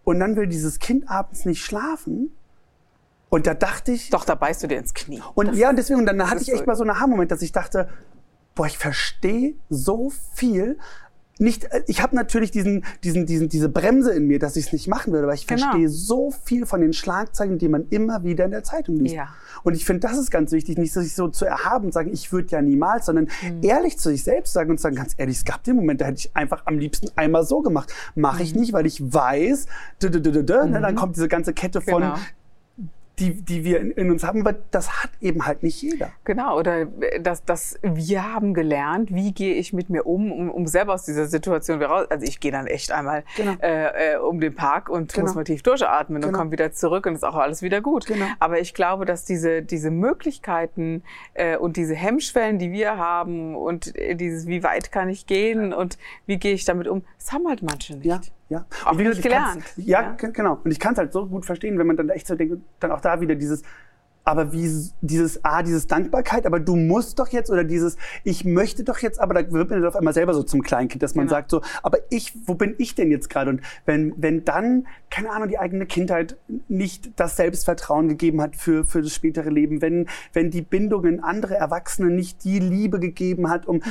und 0.03 0.19
dann 0.19 0.35
will 0.35 0.47
dieses 0.47 0.79
Kind 0.79 1.09
abends 1.09 1.45
nicht 1.45 1.63
schlafen. 1.63 2.31
Und 3.29 3.47
da 3.47 3.53
dachte 3.53 3.93
ich. 3.93 4.09
Doch, 4.09 4.25
da 4.25 4.35
beißt 4.35 4.63
du 4.63 4.67
dir 4.67 4.77
ins 4.77 4.93
Knie. 4.93 5.21
Und 5.35 5.49
das, 5.49 5.57
ja, 5.57 5.69
und 5.69 5.77
deswegen, 5.77 5.99
und 5.99 6.05
dann 6.05 6.29
hatte 6.29 6.41
ich 6.41 6.51
echt 6.51 6.67
mal 6.67 6.75
so 6.75 6.83
einen 6.83 6.91
Aha-Moment, 6.91 7.31
dass 7.31 7.41
ich 7.41 7.51
dachte, 7.51 7.87
boah, 8.55 8.65
ich 8.65 8.77
verstehe 8.77 9.55
so 9.69 10.11
viel, 10.33 10.77
nicht, 11.41 11.65
äh, 11.65 11.83
ich 11.87 12.01
habe 12.01 12.15
natürlich 12.15 12.51
diesen, 12.51 12.85
diesen, 13.03 13.25
diesen, 13.25 13.49
diese 13.49 13.67
Bremse 13.67 14.13
in 14.13 14.27
mir, 14.27 14.39
dass 14.39 14.55
ich 14.55 14.67
es 14.67 14.73
nicht 14.73 14.87
machen 14.87 15.11
würde, 15.11 15.25
aber 15.25 15.33
ich 15.33 15.47
genau. 15.47 15.61
verstehe 15.63 15.89
so 15.89 16.31
viel 16.31 16.65
von 16.65 16.81
den 16.81 16.93
Schlagzeilen, 16.93 17.57
die 17.57 17.67
man 17.67 17.87
immer 17.89 18.23
wieder 18.23 18.45
in 18.45 18.51
der 18.51 18.63
Zeitung 18.63 18.95
liest. 18.97 19.15
Ja. 19.15 19.29
Und 19.63 19.73
ich 19.73 19.85
finde, 19.85 20.07
das 20.07 20.17
ist 20.17 20.31
ganz 20.31 20.51
wichtig, 20.51 20.77
nicht 20.77 20.93
sich 20.93 21.15
so 21.15 21.27
zu 21.27 21.45
erhaben 21.45 21.85
und 21.85 21.93
sagen, 21.93 22.11
ich 22.13 22.31
würde 22.31 22.49
ja 22.49 22.61
niemals, 22.61 23.07
sondern 23.07 23.27
mhm. 23.41 23.63
ehrlich 23.63 23.97
zu 23.97 24.09
sich 24.09 24.23
selbst 24.23 24.53
sagen 24.53 24.71
und 24.71 24.79
sagen, 24.79 24.95
ganz 24.95 25.13
ehrlich, 25.17 25.37
es 25.37 25.45
gab 25.45 25.63
den 25.63 25.75
Moment, 25.75 26.01
da 26.01 26.05
hätte 26.05 26.19
ich 26.19 26.35
einfach 26.35 26.63
am 26.65 26.77
liebsten 26.77 27.09
einmal 27.15 27.43
so 27.43 27.61
gemacht. 27.61 27.93
Mache 28.15 28.43
ich 28.43 28.53
mhm. 28.53 28.61
nicht, 28.61 28.73
weil 28.73 28.85
ich 28.85 29.01
weiß, 29.01 29.65
dü, 30.01 30.09
dü, 30.09 30.21
dü, 30.21 30.29
mhm. 30.29 30.71
ne, 30.71 30.81
dann 30.81 30.93
mhm. 30.93 30.97
kommt 30.97 31.15
diese 31.15 31.27
ganze 31.27 31.53
Kette 31.53 31.81
von, 31.81 32.01
genau 32.01 32.15
die, 33.21 33.41
die 33.41 33.63
wir 33.63 33.79
in, 33.79 33.91
in, 33.91 34.11
uns 34.11 34.23
haben, 34.23 34.41
aber 34.41 34.57
das 34.71 35.03
hat 35.03 35.11
eben 35.21 35.45
halt 35.45 35.61
nicht 35.61 35.81
jeder. 35.81 36.09
Genau, 36.25 36.57
oder 36.57 36.85
dass 37.21 37.45
das, 37.45 37.77
wir 37.83 38.33
haben 38.33 38.53
gelernt, 38.53 39.13
wie 39.13 39.31
gehe 39.31 39.53
ich 39.53 39.73
mit 39.73 39.89
mir 39.89 40.07
um, 40.07 40.31
um, 40.31 40.49
um 40.49 40.67
selber 40.67 40.93
aus 40.95 41.05
dieser 41.05 41.27
Situation 41.27 41.79
wieder 41.79 41.89
raus. 41.89 42.07
Also 42.09 42.25
ich 42.25 42.39
gehe 42.39 42.51
dann 42.51 42.65
echt 42.67 42.91
einmal 42.91 43.23
genau. 43.37 43.53
äh, 43.61 44.13
äh, 44.13 44.17
um 44.17 44.39
den 44.39 44.55
Park 44.55 44.89
und 44.89 45.13
genau. 45.13 45.27
muss 45.27 45.35
mal 45.35 45.43
tief 45.43 45.61
durchatmen 45.61 46.21
genau. 46.21 46.29
und 46.29 46.37
komme 46.37 46.51
wieder 46.51 46.71
zurück 46.71 47.05
und 47.05 47.13
ist 47.13 47.23
auch 47.23 47.35
alles 47.35 47.61
wieder 47.61 47.79
gut. 47.81 48.07
Genau. 48.07 48.25
Aber 48.39 48.59
ich 48.59 48.73
glaube, 48.73 49.05
dass 49.05 49.23
diese, 49.23 49.61
diese 49.61 49.91
Möglichkeiten 49.91 51.03
äh, 51.35 51.57
und 51.57 51.77
diese 51.77 51.93
Hemmschwellen, 51.93 52.57
die 52.57 52.71
wir 52.71 52.97
haben 52.97 53.55
und 53.55 53.95
äh, 53.95 54.15
dieses, 54.15 54.47
wie 54.47 54.63
weit 54.63 54.91
kann 54.91 55.09
ich 55.09 55.27
gehen 55.27 55.73
und 55.73 55.97
wie 56.25 56.37
gehe 56.37 56.53
ich 56.53 56.65
damit 56.65 56.87
um, 56.87 57.03
das 57.19 57.31
haben 57.31 57.47
halt 57.47 57.61
manche 57.61 57.95
nicht. 57.95 58.05
Ja. 58.05 58.19
Ja. 58.51 58.65
Auch 58.83 58.95
nicht 58.95 59.21
gelernt. 59.21 59.63
Ja, 59.77 60.01
ja, 60.01 60.11
genau. 60.11 60.59
Und 60.61 60.71
ich 60.71 60.79
kann 60.79 60.91
es 60.91 60.99
halt 60.99 61.13
so 61.13 61.25
gut 61.25 61.45
verstehen, 61.45 61.79
wenn 61.79 61.87
man 61.87 61.95
dann 61.95 62.09
echt 62.09 62.27
so 62.27 62.35
denkt, 62.35 62.57
dann 62.81 62.91
auch 62.91 62.99
da 62.99 63.21
wieder 63.21 63.35
dieses, 63.35 63.63
aber 64.25 64.51
wie 64.51 64.69
dieses, 64.99 65.39
ah, 65.45 65.63
dieses 65.63 65.87
Dankbarkeit, 65.87 66.45
aber 66.45 66.59
du 66.59 66.75
musst 66.75 67.17
doch 67.19 67.29
jetzt, 67.29 67.49
oder 67.49 67.63
dieses, 67.63 67.95
ich 68.25 68.43
möchte 68.43 68.83
doch 68.83 68.99
jetzt, 68.99 69.21
aber 69.21 69.35
da 69.35 69.51
wird 69.53 69.69
man 69.69 69.79
dann 69.79 69.87
auf 69.87 69.95
einmal 69.95 70.13
selber 70.13 70.33
so 70.33 70.43
zum 70.43 70.63
Kleinkind, 70.63 71.01
dass 71.01 71.15
man 71.15 71.27
genau. 71.27 71.37
sagt 71.37 71.49
so, 71.49 71.61
aber 71.81 71.99
ich, 72.09 72.33
wo 72.45 72.53
bin 72.55 72.75
ich 72.77 72.93
denn 72.93 73.09
jetzt 73.09 73.29
gerade? 73.29 73.51
Und 73.51 73.61
wenn, 73.85 74.13
wenn 74.17 74.43
dann, 74.43 74.85
keine 75.09 75.29
Ahnung, 75.31 75.47
die 75.47 75.57
eigene 75.57 75.85
Kindheit 75.85 76.35
nicht 76.67 77.11
das 77.15 77.37
Selbstvertrauen 77.37 78.09
gegeben 78.09 78.41
hat 78.41 78.57
für, 78.57 78.83
für 78.83 79.01
das 79.01 79.15
spätere 79.15 79.49
Leben, 79.49 79.81
wenn, 79.81 80.09
wenn 80.33 80.51
die 80.51 80.61
Bindung 80.61 81.05
in 81.05 81.23
andere 81.23 81.55
Erwachsene 81.55 82.09
nicht 82.09 82.43
die 82.43 82.59
Liebe 82.59 82.99
gegeben 82.99 83.49
hat, 83.49 83.65
um, 83.65 83.81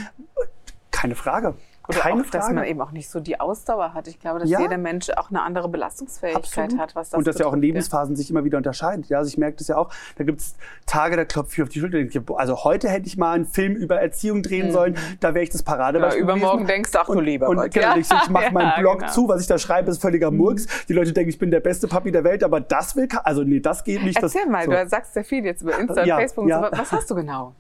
keine 0.90 1.14
Frage. 1.14 1.55
Oder 1.90 1.99
Keine 1.99 2.23
auch, 2.23 2.26
Frage. 2.26 2.38
dass 2.38 2.50
man 2.50 2.64
eben 2.64 2.80
auch 2.80 2.92
nicht 2.92 3.09
so 3.09 3.20
die 3.20 3.40
Ausdauer 3.40 3.94
hat. 3.94 4.06
Ich 4.06 4.20
glaube, 4.20 4.40
dass 4.40 4.49
ja. 4.49 4.61
jeder 4.61 4.78
Mensch 4.78 5.11
auch 5.11 5.30
eine 5.30 5.42
andere 5.42 5.68
Belastungsfähigkeit 5.68 6.64
Absolut. 6.64 6.78
hat. 6.78 6.94
Was 6.94 7.11
das 7.11 7.18
Und 7.18 7.26
dass 7.26 7.38
ja 7.38 7.47
auch 7.47 7.52
in 7.52 7.61
Lebensphasen 7.61 8.16
sich 8.16 8.30
immer 8.30 8.44
wieder 8.44 8.59
unterscheidet. 8.59 9.06
Ja, 9.09 9.18
also 9.18 9.28
ich 9.28 9.38
merke 9.38 9.56
das 9.56 9.68
ja 9.68 9.76
auch. 9.76 9.90
Da 10.16 10.25
gibt 10.25 10.40
es 10.40 10.54
Tage, 10.87 11.16
da 11.16 11.25
klopfe 11.25 11.54
ich 11.54 11.62
auf 11.62 11.68
die 11.68 11.80
Schulter. 11.80 11.99
Also 12.37 12.64
heute 12.64 12.88
hätte 12.88 13.06
ich 13.06 13.16
mal 13.16 13.32
einen 13.32 13.44
Film 13.44 13.75
über 13.75 14.00
Erziehung 14.00 14.42
drehen 14.42 14.68
mhm. 14.68 14.73
sollen. 14.73 14.97
Da 15.20 15.35
wäre 15.35 15.42
ich 15.42 15.50
das 15.50 15.62
Paradebeispiel 15.62 16.20
ja, 16.20 16.25
Übermorgen 16.25 16.64
gewesen. 16.64 16.68
denkst 16.68 16.92
du, 16.92 16.99
ach 17.00 17.06
du 17.06 17.20
lieber 17.20 17.49
Und, 17.49 17.59
und 17.59 17.75
genau, 17.75 17.97
ich, 17.97 18.09
ich 18.11 18.30
mache 18.30 18.50
meinen 18.52 18.73
Blog 18.78 19.00
genau. 19.00 19.12
zu. 19.12 19.28
Was 19.28 19.40
ich 19.40 19.47
da 19.47 19.59
schreibe, 19.59 19.90
ist 19.90 20.00
völliger 20.00 20.30
mhm. 20.30 20.38
Murks. 20.38 20.66
Die 20.87 20.92
Leute 20.92 21.12
denken, 21.12 21.30
ich 21.30 21.38
bin 21.38 21.50
der 21.50 21.61
beste 21.61 21.88
Papi 21.88 22.12
der 22.12 22.25
Welt. 22.25 22.44
Aber 22.44 22.61
das 22.61 22.97
will, 22.97 23.09
also 23.25 23.42
nee, 23.42 23.61
das 23.61 23.85
geht 23.85 24.02
nicht. 24.02 24.23
Erzähl 24.23 24.42
das, 24.42 24.50
mal, 24.50 24.64
so. 24.64 24.70
du 24.70 24.88
sagst 24.88 25.14
sehr 25.14 25.25
viel 25.25 25.44
jetzt 25.44 25.62
über 25.62 25.78
Insta 25.78 26.02
und 26.02 26.09
Facebook. 26.09 26.44
Und 26.44 26.52
so. 26.52 26.68
Was 26.73 26.92
hast 26.92 27.11
du 27.11 27.14
genau? 27.14 27.54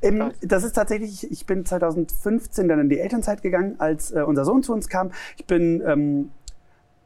Ähm, 0.00 0.32
das 0.40 0.64
ist 0.64 0.72
tatsächlich, 0.72 1.30
ich 1.30 1.46
bin 1.46 1.64
2015 1.64 2.68
dann 2.68 2.80
in 2.80 2.88
die 2.88 2.98
Elternzeit 2.98 3.42
gegangen, 3.42 3.71
als 3.78 4.12
äh, 4.12 4.22
unser 4.22 4.44
Sohn 4.44 4.62
zu 4.62 4.72
uns 4.72 4.88
kam. 4.88 5.10
Ich 5.36 5.46
bin 5.46 5.82
ähm, 5.86 6.30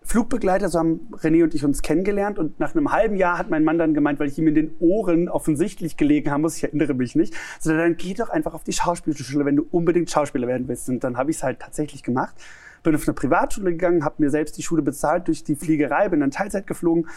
Flugbegleiter, 0.06 0.68
so 0.68 0.78
haben 0.78 1.08
René 1.14 1.42
und 1.42 1.54
ich 1.54 1.64
uns 1.64 1.82
kennengelernt 1.82 2.38
und 2.38 2.60
nach 2.60 2.74
einem 2.74 2.92
halben 2.92 3.16
Jahr 3.16 3.38
hat 3.38 3.50
mein 3.50 3.64
Mann 3.64 3.76
dann 3.76 3.92
gemeint, 3.92 4.20
weil 4.20 4.28
ich 4.28 4.38
ihm 4.38 4.46
in 4.46 4.54
den 4.54 4.70
Ohren 4.78 5.28
offensichtlich 5.28 5.96
gelegen 5.96 6.30
haben 6.30 6.42
muss, 6.42 6.56
ich 6.56 6.62
erinnere 6.62 6.94
mich 6.94 7.16
nicht, 7.16 7.34
so 7.58 7.76
dann 7.76 7.96
geh 7.96 8.14
doch 8.14 8.28
einfach 8.30 8.54
auf 8.54 8.62
die 8.62 8.72
Schauspielschule, 8.72 9.44
wenn 9.44 9.56
du 9.56 9.66
unbedingt 9.72 10.08
Schauspieler 10.08 10.46
werden 10.46 10.68
willst. 10.68 10.88
Und 10.88 11.02
dann 11.02 11.16
habe 11.16 11.32
ich 11.32 11.38
es 11.38 11.42
halt 11.42 11.58
tatsächlich 11.58 12.04
gemacht. 12.04 12.36
Bin 12.84 12.94
auf 12.94 13.08
eine 13.08 13.14
Privatschule 13.14 13.72
gegangen, 13.72 14.04
habe 14.04 14.14
mir 14.18 14.30
selbst 14.30 14.56
die 14.56 14.62
Schule 14.62 14.80
bezahlt 14.80 15.26
durch 15.26 15.42
die 15.42 15.56
Fliegerei, 15.56 16.08
bin 16.08 16.20
dann 16.20 16.30
Teilzeit 16.30 16.68
geflogen 16.68 17.08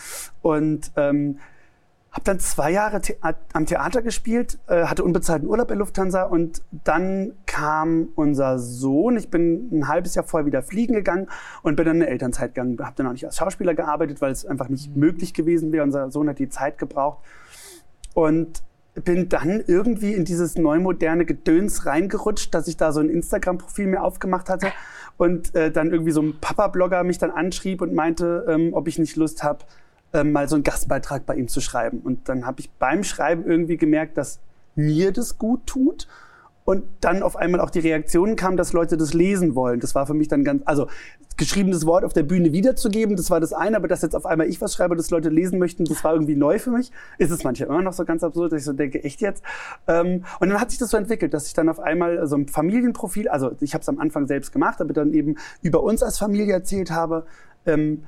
und 0.42 0.92
ähm, 0.96 1.38
habe 2.12 2.24
dann 2.24 2.40
zwei 2.40 2.72
Jahre 2.72 3.02
The 3.04 3.16
am 3.54 3.66
Theater 3.66 4.02
gespielt, 4.02 4.58
äh, 4.68 4.86
hatte 4.86 5.04
unbezahlten 5.04 5.48
Urlaub 5.48 5.68
bei 5.68 5.76
Lufthansa 5.76 6.24
und 6.24 6.62
dann 6.72 7.34
kam 7.46 8.10
unser 8.16 8.58
Sohn. 8.58 9.16
Ich 9.16 9.30
bin 9.30 9.70
ein 9.72 9.88
halbes 9.88 10.16
Jahr 10.16 10.26
vorher 10.26 10.46
wieder 10.48 10.64
fliegen 10.64 10.94
gegangen 10.94 11.28
und 11.62 11.76
bin 11.76 11.86
dann 11.86 11.98
in 11.98 12.02
eine 12.04 12.12
Elternzeit 12.12 12.56
gegangen. 12.56 12.78
Habe 12.80 12.96
dann 12.96 13.08
auch 13.08 13.12
nicht 13.12 13.26
als 13.26 13.38
Schauspieler 13.38 13.76
gearbeitet, 13.76 14.22
weil 14.22 14.32
es 14.32 14.46
einfach 14.46 14.70
nicht 14.70 14.94
mhm. 14.94 15.00
möglich 15.00 15.34
gewesen 15.34 15.72
wäre. 15.72 15.84
Unser 15.84 16.10
Sohn 16.10 16.28
hat 16.28 16.40
die 16.40 16.50
Zeit 16.50 16.80
gebraucht 16.80 17.20
und 18.16 18.64
bin 18.96 19.30
dann 19.30 19.64
irgendwie 19.68 20.14
in 20.14 20.26
dieses 20.26 20.56
neumoderne 20.58 21.26
Gedöns 21.26 21.86
reingerutscht, 21.86 22.54
dass 22.54 22.68
ich 22.68 22.76
da 22.76 22.92
so 22.92 23.00
ein 23.00 23.10
Instagram-Profil 23.10 23.86
mir 23.86 24.04
aufgemacht 24.04 24.50
hatte 24.50 24.72
und 25.18 25.54
äh, 25.54 25.72
dann 25.72 25.92
irgendwie 25.92 26.12
so 26.12 26.22
ein 26.22 26.40
Papa-Blogger 26.42 27.04
mich 27.04 27.20
dann 27.20 27.30
anschrieb 27.30 27.82
und 27.82 27.94
meinte, 27.94 28.46
ähm, 28.50 28.74
ob 28.74 28.88
ich 28.88 28.98
nicht 28.98 29.16
Lust 29.16 29.44
habe, 29.44 29.60
ähm, 30.14 30.32
mal 30.32 30.48
so 30.48 30.56
einen 30.56 30.64
Gastbeitrag 30.64 31.26
bei 31.26 31.36
ihm 31.36 31.48
zu 31.48 31.62
schreiben. 31.62 32.00
Und 32.00 32.30
dann 32.30 32.46
habe 32.46 32.62
ich 32.62 32.70
beim 32.72 33.04
Schreiben 33.04 33.46
irgendwie 33.46 33.78
gemerkt, 33.78 34.18
dass 34.18 34.40
mir 34.76 35.12
das 35.12 35.38
gut 35.38 35.66
tut. 35.66 36.08
Und 36.66 36.84
dann 37.02 37.24
auf 37.24 37.36
einmal 37.36 37.62
auch 37.62 37.72
die 37.72 37.80
Reaktionen 37.80 38.36
kam, 38.36 38.56
dass 38.56 38.74
Leute 38.74 38.96
das 38.96 39.14
lesen 39.14 39.56
wollen. 39.56 39.80
Das 39.80 39.96
war 39.96 40.06
für 40.06 40.14
mich 40.14 40.28
dann 40.28 40.44
ganz, 40.44 40.62
also 40.66 40.88
geschriebenes 41.40 41.86
Wort 41.86 42.04
auf 42.04 42.14
der 42.14 42.24
Bühne 42.24 42.52
wiederzugeben, 42.52 43.16
das 43.16 43.32
war 43.32 43.40
das 43.40 43.54
eine, 43.54 43.78
aber 43.78 43.88
dass 43.88 44.02
jetzt 44.02 44.16
auf 44.16 44.26
einmal 44.26 44.48
ich 44.48 44.60
was 44.60 44.74
schreibe, 44.74 44.96
das 44.98 45.10
Leute 45.10 45.30
lesen 45.30 45.58
möchten, 45.58 45.86
das 45.86 46.04
war 46.04 46.14
irgendwie 46.14 46.36
neu 46.36 46.60
für 46.60 46.70
mich. 46.70 46.92
Ist 47.18 47.32
es 47.32 47.44
manchmal 47.46 47.70
immer 47.70 47.82
noch 47.82 47.94
so 47.94 48.04
ganz 48.04 48.24
absurd, 48.24 48.52
dass 48.52 48.60
ich 48.60 48.66
so 48.66 48.74
denke, 48.74 49.04
echt 49.04 49.22
jetzt? 49.22 49.42
Ähm, 49.88 50.26
und 50.42 50.50
dann 50.50 50.60
hat 50.60 50.70
sich 50.70 50.80
das 50.80 50.90
so 50.90 50.98
entwickelt, 50.98 51.34
dass 51.34 51.48
ich 51.48 51.54
dann 51.54 51.70
auf 51.70 51.80
einmal 51.80 52.28
so 52.28 52.36
ein 52.36 52.48
Familienprofil, 52.48 53.30
also 53.30 53.52
ich 53.62 53.74
habe 53.74 53.82
es 53.82 53.90
am 53.90 54.00
Anfang 54.00 54.28
selbst 54.28 54.52
gemacht, 54.52 54.82
aber 54.82 54.94
dann 54.94 55.14
eben 55.14 55.38
über 55.62 55.82
uns 55.82 56.04
als 56.04 56.18
Familie 56.18 56.54
erzählt 56.54 56.92
habe. 56.92 57.26
Ähm, 57.66 58.04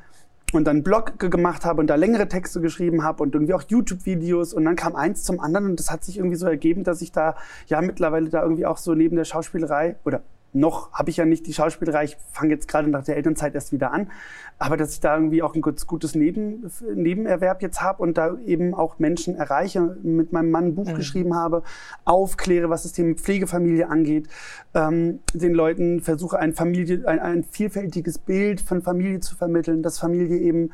und 0.53 0.65
dann 0.65 0.84
Blog 0.84 1.17
gemacht 1.20 1.65
habe 1.65 1.81
und 1.81 1.88
da 1.88 1.96
längere 1.96 2.27
Texte 2.27 2.62
geschrieben 2.62 3.03
habe 3.03 3.24
und 3.24 3.34
irgendwie 3.34 3.53
auch 3.53 3.63
YouTube-Videos 3.67 4.53
und 4.53 4.65
dann 4.65 4.75
kam 4.75 4.96
eins 4.96 5.24
zum 5.24 5.39
anderen 5.39 5.67
und 5.67 5.79
das 5.79 5.91
hat 5.91 6.03
sich 6.03 6.17
irgendwie 6.17 6.36
so 6.38 6.48
ergeben, 6.48 6.84
dass 6.84 7.01
ich 7.01 7.12
da 7.12 7.36
ja 7.67 7.81
mittlerweile 7.81 8.29
da 8.29 8.43
irgendwie 8.43 8.65
auch 8.65 8.77
so 8.77 8.93
neben 8.93 9.15
der 9.15 9.25
Schauspielerei 9.25 9.96
oder 10.03 10.22
noch 10.53 10.91
habe 10.93 11.10
ich 11.10 11.17
ja 11.17 11.25
nicht 11.25 11.48
die 11.48 11.53
Schauspielerei, 11.53 12.03
ich 12.05 12.17
fange 12.31 12.51
jetzt 12.53 12.67
gerade 12.67 12.89
nach 12.89 13.03
der 13.03 13.15
Elternzeit 13.15 13.55
erst 13.55 13.72
wieder 13.72 13.91
an, 13.91 14.12
aber 14.60 14.77
dass 14.77 14.93
ich 14.93 15.00
da 15.00 15.15
irgendwie 15.15 15.41
auch 15.41 15.55
ein 15.55 15.62
gutes 15.62 16.15
Neben, 16.15 16.70
Nebenerwerb 16.93 17.62
jetzt 17.62 17.81
habe 17.81 18.01
und 18.03 18.17
da 18.17 18.38
eben 18.46 18.74
auch 18.74 19.00
Menschen 19.00 19.36
erreiche, 19.36 19.98
mit 20.03 20.34
meinem 20.34 20.51
Mann 20.51 20.65
ein 20.65 20.75
Buch 20.75 20.89
mhm. 20.89 20.96
geschrieben 20.96 21.36
habe, 21.36 21.63
aufkläre, 22.05 22.70
was 22.70 22.84
das 22.84 22.93
Thema 22.93 23.15
Pflegefamilie 23.15 23.88
angeht, 23.88 24.27
ähm, 24.74 25.20
den 25.34 25.53
Leuten 25.53 26.01
versuche 26.01 26.38
ein, 26.38 26.53
Familie, 26.53 27.08
ein, 27.08 27.20
ein 27.20 27.43
vielfältiges 27.43 28.17
Bild 28.17 28.62
von 28.62 28.81
Familie 28.81 29.20
zu 29.20 29.36
vermitteln, 29.36 29.81
dass 29.84 30.00
Familie 30.00 30.38
eben 30.38 30.72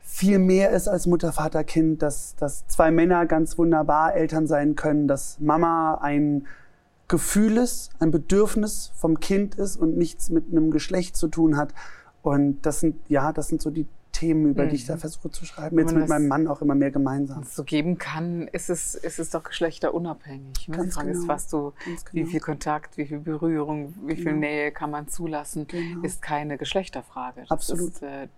viel 0.00 0.38
mehr 0.38 0.70
ist 0.70 0.88
als 0.88 1.06
Mutter, 1.06 1.32
Vater, 1.32 1.64
Kind, 1.64 2.02
dass, 2.02 2.34
dass 2.36 2.66
zwei 2.66 2.90
Männer 2.90 3.26
ganz 3.26 3.58
wunderbar 3.58 4.14
Eltern 4.14 4.46
sein 4.46 4.74
können, 4.74 5.06
dass 5.06 5.38
Mama 5.38 5.98
ein 6.00 6.46
Gefühl 7.08 7.56
ist, 7.56 7.90
ein 8.00 8.10
Bedürfnis 8.10 8.92
vom 8.94 9.18
Kind 9.18 9.54
ist 9.54 9.76
und 9.76 9.96
nichts 9.96 10.28
mit 10.28 10.50
einem 10.50 10.70
Geschlecht 10.70 11.16
zu 11.16 11.28
tun 11.28 11.56
hat. 11.56 11.72
Und 12.22 12.60
das 12.62 12.80
sind, 12.80 12.96
ja, 13.08 13.32
das 13.32 13.48
sind 13.48 13.62
so 13.62 13.70
die 13.70 13.86
Themen, 14.12 14.50
über 14.50 14.64
mhm. 14.64 14.70
die 14.70 14.76
ich 14.76 14.86
da 14.86 14.96
mhm. 14.96 15.00
versuche 15.00 15.30
zu 15.30 15.44
schreiben. 15.44 15.78
Jetzt 15.78 15.94
mit 15.94 16.08
meinem 16.08 16.28
Mann 16.28 16.48
auch 16.48 16.60
immer 16.60 16.74
mehr 16.74 16.90
gemeinsam. 16.90 17.44
so 17.44 17.64
geben 17.64 17.98
kann, 17.98 18.48
ist 18.48 18.68
es, 18.68 18.94
ist 18.94 19.18
es 19.18 19.30
doch 19.30 19.44
geschlechterunabhängig. 19.44 20.68
Ne? 20.68 20.84
Die 20.84 20.90
Frage 20.90 21.08
genau. 21.08 21.20
ist, 21.20 21.28
was 21.28 21.48
du, 21.48 21.72
genau. 21.84 22.02
wie 22.12 22.24
viel 22.26 22.40
Kontakt, 22.40 22.96
wie 22.96 23.06
viel 23.06 23.20
Berührung, 23.20 23.94
wie 24.04 24.16
viel 24.16 24.24
genau. 24.24 24.40
Nähe 24.40 24.72
kann 24.72 24.90
man 24.90 25.08
zulassen, 25.08 25.66
genau. 25.68 26.02
ist 26.02 26.20
keine 26.20 26.58
Geschlechterfrage. 26.58 27.42
Das 27.42 27.50
Absolut. 27.50 27.92
Ist, 27.92 28.02
äh, 28.02 28.28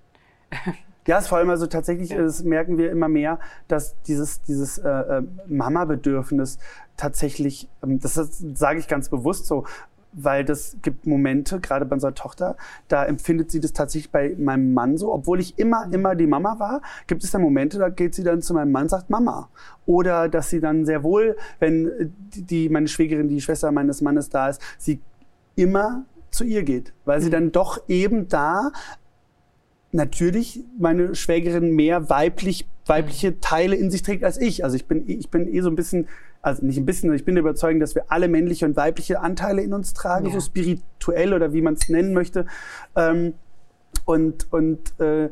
ja, 1.06 1.16
es 1.16 1.24
ist 1.24 1.28
vor 1.28 1.38
allem 1.38 1.50
also 1.50 1.66
tatsächlich, 1.66 2.10
das 2.10 2.44
merken 2.44 2.78
wir 2.78 2.90
immer 2.90 3.08
mehr, 3.08 3.38
dass 3.68 4.00
dieses, 4.02 4.42
dieses 4.42 4.78
äh, 4.78 4.88
äh 4.88 5.22
Mama-Bedürfnis 5.46 6.58
tatsächlich, 6.96 7.68
ähm, 7.82 8.00
das 8.00 8.14
sage 8.14 8.78
ich 8.78 8.88
ganz 8.88 9.08
bewusst 9.08 9.46
so, 9.46 9.64
weil 10.12 10.44
das 10.44 10.76
gibt 10.82 11.06
Momente, 11.06 11.60
gerade 11.60 11.84
bei 11.84 11.94
unserer 11.94 12.14
Tochter, 12.14 12.56
da 12.88 13.04
empfindet 13.04 13.50
sie 13.50 13.60
das 13.60 13.72
tatsächlich 13.72 14.10
bei 14.10 14.34
meinem 14.38 14.74
Mann 14.74 14.96
so, 14.96 15.12
obwohl 15.12 15.40
ich 15.40 15.58
immer, 15.58 15.88
immer 15.92 16.14
die 16.14 16.26
Mama 16.26 16.58
war, 16.58 16.82
gibt 17.06 17.22
es 17.22 17.30
da 17.30 17.38
Momente, 17.38 17.78
da 17.78 17.88
geht 17.88 18.14
sie 18.14 18.24
dann 18.24 18.42
zu 18.42 18.54
meinem 18.54 18.72
Mann 18.72 18.84
und 18.84 18.88
sagt 18.88 19.10
Mama. 19.10 19.48
Oder 19.86 20.28
dass 20.28 20.50
sie 20.50 20.60
dann 20.60 20.84
sehr 20.84 21.02
wohl, 21.02 21.36
wenn 21.58 22.12
die, 22.34 22.68
meine 22.68 22.88
Schwägerin, 22.88 23.28
die 23.28 23.40
Schwester 23.40 23.70
meines 23.72 24.00
Mannes 24.00 24.28
da 24.30 24.48
ist, 24.48 24.60
sie 24.78 25.00
immer 25.56 26.04
zu 26.30 26.44
ihr 26.44 26.62
geht, 26.62 26.92
weil 27.04 27.20
sie 27.20 27.28
mhm. 27.28 27.32
dann 27.32 27.52
doch 27.52 27.80
eben 27.88 28.28
da 28.28 28.72
natürlich 29.92 30.62
meine 30.78 31.14
Schwägerin 31.14 31.74
mehr 31.74 32.08
weiblich, 32.10 32.66
weibliche 32.86 33.32
mhm. 33.32 33.40
Teile 33.40 33.76
in 33.76 33.90
sich 33.90 34.02
trägt 34.02 34.24
als 34.24 34.40
ich. 34.40 34.64
Also 34.64 34.76
ich 34.76 34.86
bin, 34.86 35.08
ich 35.08 35.30
bin 35.30 35.52
eh 35.52 35.60
so 35.60 35.68
ein 35.68 35.76
bisschen, 35.76 36.08
also 36.42 36.64
nicht 36.64 36.78
ein 36.78 36.86
bisschen, 36.86 37.12
ich 37.14 37.24
bin 37.24 37.34
der 37.34 37.42
Überzeugung, 37.42 37.80
dass 37.80 37.94
wir 37.94 38.04
alle 38.08 38.28
männliche 38.28 38.66
und 38.66 38.76
weibliche 38.76 39.20
Anteile 39.20 39.62
in 39.62 39.72
uns 39.72 39.92
tragen, 39.92 40.26
ja. 40.26 40.32
so 40.32 40.40
spirituell 40.40 41.34
oder 41.34 41.52
wie 41.52 41.62
man 41.62 41.74
es 41.74 41.88
nennen 41.88 42.14
möchte. 42.14 42.46
Ähm, 42.96 43.34
und 44.04 44.52
und 44.52 44.98
äh, 45.00 45.30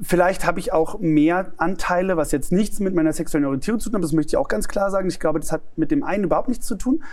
Vielleicht 0.00 0.44
habe 0.44 0.58
ich 0.58 0.72
auch 0.72 0.98
mehr 0.98 1.52
Anteile, 1.56 2.16
was 2.16 2.32
jetzt 2.32 2.50
nichts 2.50 2.80
mit 2.80 2.94
meiner 2.94 3.12
sexuellen 3.12 3.46
Orientierung 3.46 3.78
zu 3.78 3.90
tun 3.90 3.98
hat. 3.98 4.04
Das 4.04 4.12
möchte 4.12 4.30
ich 4.30 4.36
auch 4.36 4.48
ganz 4.48 4.66
klar 4.66 4.90
sagen. 4.90 5.08
Ich 5.08 5.20
glaube, 5.20 5.38
das 5.38 5.52
hat 5.52 5.62
mit 5.76 5.92
dem 5.92 6.02
einen 6.02 6.24
überhaupt 6.24 6.48
nichts 6.48 6.66
zu 6.66 6.74
tun. 6.74 7.04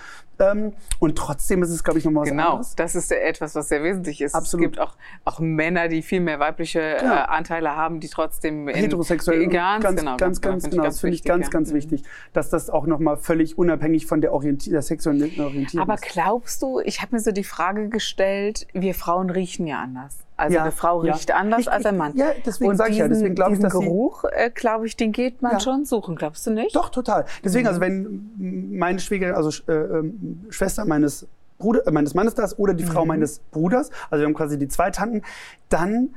Ähm, 0.41 0.73
und 0.99 1.17
trotzdem 1.17 1.63
ist 1.63 1.69
es, 1.69 1.83
glaube 1.83 1.99
ich, 1.99 2.05
nochmal 2.05 2.23
was 2.23 2.29
genau, 2.29 2.49
anderes. 2.51 2.75
Genau, 2.75 2.85
das 2.85 2.95
ist 2.95 3.11
etwas, 3.11 3.55
was 3.55 3.69
sehr 3.69 3.83
wesentlich 3.83 4.21
ist. 4.21 4.35
Absolut. 4.35 4.65
Es 4.65 4.71
gibt 4.71 4.79
auch, 4.79 4.95
auch 5.25 5.39
Männer, 5.39 5.87
die 5.87 6.01
viel 6.01 6.19
mehr 6.19 6.39
weibliche 6.39 6.79
äh, 6.79 7.03
Anteile 7.05 7.75
haben, 7.75 7.99
die 7.99 8.09
trotzdem 8.09 8.67
in, 8.67 8.75
heterosexuell 8.75 9.47
ganz, 9.47 9.83
ganz, 9.83 9.99
genau, 9.99 10.17
ganz, 10.17 10.41
ganz, 10.41 10.69
genau. 10.69 10.83
Das 10.83 10.99
finde 10.99 11.15
ich 11.15 11.23
ganz, 11.23 11.47
ja. 11.47 11.51
ganz 11.51 11.71
mhm. 11.71 11.75
wichtig, 11.75 12.03
dass 12.33 12.49
das 12.49 12.69
auch 12.69 12.85
nochmal 12.85 13.17
völlig 13.17 13.57
unabhängig 13.57 14.05
von 14.05 14.21
der, 14.21 14.33
Orientier 14.33 14.73
der 14.73 14.81
sexuellen 14.81 15.39
Orientierung 15.39 15.89
Aber 15.89 15.99
glaubst 15.99 16.61
du, 16.61 16.79
ich 16.79 17.01
habe 17.01 17.15
mir 17.15 17.21
so 17.21 17.31
die 17.31 17.43
Frage 17.43 17.89
gestellt, 17.89 18.67
wir 18.73 18.95
Frauen 18.95 19.29
riechen 19.29 19.67
ja 19.67 19.79
anders. 19.79 20.17
Also 20.41 20.55
ja, 20.55 20.63
eine 20.63 20.71
Frau 20.71 20.99
riecht 20.99 21.29
ja. 21.29 21.35
anders 21.35 21.61
ich, 21.61 21.71
als 21.71 21.85
ein 21.85 21.97
Mann. 21.97 22.13
Ja, 22.15 22.31
deswegen 22.43 22.75
sage 22.75 22.91
ich 22.91 22.97
ja. 22.97 23.07
Deswegen 23.07 23.35
glaube 23.35 23.53
ich, 23.53 23.59
dass 23.59 23.73
Geruch, 23.73 24.23
äh, 24.23 24.49
glaube 24.49 24.87
ich, 24.87 24.97
den 24.97 25.11
geht 25.11 25.43
man 25.43 25.53
ja. 25.53 25.59
schon 25.59 25.85
suchen. 25.85 26.15
Glaubst 26.15 26.47
du 26.47 26.51
nicht? 26.51 26.75
Doch 26.75 26.89
total. 26.89 27.25
Deswegen, 27.45 27.67
also 27.67 27.79
mhm. 27.79 27.83
also 27.83 28.39
wenn 28.39 28.77
meine 28.79 28.99
Schwieger, 28.99 29.37
also 29.37 29.51
äh, 29.67 29.73
äh, 29.73 30.11
Schwester 30.49 30.85
meines 30.85 31.27
Bruder, 31.57 31.87
äh, 31.87 31.91
meines 31.91 32.13
Mannes 32.13 32.35
da 32.35 32.43
ist 32.43 32.57
oder 32.59 32.73
die 32.73 32.83
mhm. 32.83 32.89
Frau 32.89 33.05
meines 33.05 33.39
Bruders, 33.51 33.89
also 34.09 34.21
wir 34.21 34.27
haben 34.27 34.33
quasi 34.33 34.57
die 34.57 34.67
zwei 34.67 34.91
Tanten, 34.91 35.21
dann 35.69 36.15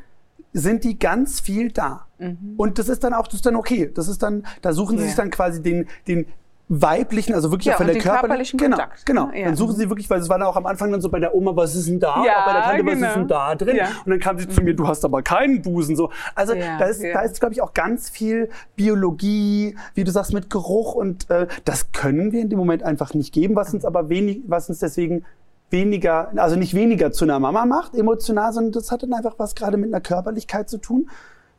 sind 0.53 0.85
die 0.85 0.99
ganz 0.99 1.41
viel 1.41 1.73
da. 1.73 2.07
Mhm. 2.19 2.55
Und 2.57 2.79
das 2.79 2.89
ist 2.89 3.05
dann 3.05 3.13
auch, 3.13 3.27
das 3.27 3.35
ist 3.35 3.47
dann 3.47 3.57
okay. 3.57 3.91
Das 3.93 4.09
ist 4.09 4.23
dann, 4.23 4.47
da 4.63 4.73
suchen 4.73 4.99
sie 4.99 5.05
sich 5.05 5.17
dann 5.17 5.31
quasi 5.31 5.61
den, 5.61 5.89
den 6.07 6.27
weiblichen, 6.69 7.35
also 7.35 7.51
wirklich 7.51 7.67
ja, 7.67 7.77
von 7.77 7.87
der 7.87 7.99
körperlichen 7.99 8.59
genau, 8.59 8.77
Kontakt. 8.77 9.05
Genau. 9.05 9.31
Ja. 9.35 9.45
Dann 9.47 9.57
suchen 9.57 9.77
sie 9.77 9.89
wirklich, 9.91 10.09
weil 10.09 10.21
es 10.21 10.29
war 10.31 10.39
dann 10.39 10.49
auch 10.49 10.57
am 10.57 10.65
Anfang 10.65 10.91
dann 10.91 11.01
so 11.03 11.11
bei 11.11 11.21
der 11.21 11.35
Oma, 11.35 11.55
was 11.55 11.75
ist 11.75 11.89
denn 11.89 12.01
da? 12.01 12.25
Ja, 12.25 12.45
bei 12.47 12.53
der 12.55 12.63
Tante, 12.63 12.87
was 12.87 12.95
ist 12.95 13.01
denn 13.03 13.13
genau. 13.13 13.27
da 13.27 13.55
drin? 13.55 13.77
Ja. 13.77 13.89
Und 14.05 14.11
dann 14.11 14.19
kam 14.19 14.39
sie 14.39 14.49
zu 14.49 14.63
mir, 14.63 14.75
du 14.75 14.89
hast 14.89 15.05
aber 15.05 15.23
keinen 15.23 15.61
Busen. 15.61 15.95
So. 15.95 16.11
Also 16.35 16.55
da 16.55 16.85
ist, 16.87 17.03
da 17.03 17.21
ist, 17.21 17.39
glaube 17.39 17.53
ich, 17.53 17.61
auch 17.61 17.75
ganz 17.75 18.09
viel 18.09 18.49
Biologie, 18.77 19.77
wie 19.95 20.05
du 20.05 20.11
sagst, 20.11 20.33
mit 20.33 20.49
Geruch 20.49 20.95
und 20.95 21.29
äh, 21.31 21.47
das 21.65 21.93
können 21.93 22.33
wir 22.33 22.41
in 22.41 22.49
dem 22.49 22.59
Moment 22.59 22.83
einfach 22.83 23.13
nicht 23.13 23.35
geben, 23.35 23.57
was 23.57 23.75
uns 23.75 23.85
aber 23.85 24.09
wenig, 24.09 24.43
was 24.47 24.69
uns 24.69 24.79
deswegen 24.79 25.25
weniger, 25.71 26.31
also 26.37 26.57
nicht 26.57 26.75
weniger 26.75 27.13
zu 27.13 27.25
einer 27.25 27.39
Mama 27.41 27.67
macht, 27.67 27.95
emotional, 27.95 28.53
sondern 28.53 28.73
das 28.73 28.91
hat 28.91 29.03
dann 29.03 29.13
einfach 29.13 29.35
was 29.39 29.55
gerade 29.55 29.77
mit 29.77 29.93
einer 29.93 30.01
Körperlichkeit 30.01 30.71
zu 30.71 30.79
tun 30.79 31.11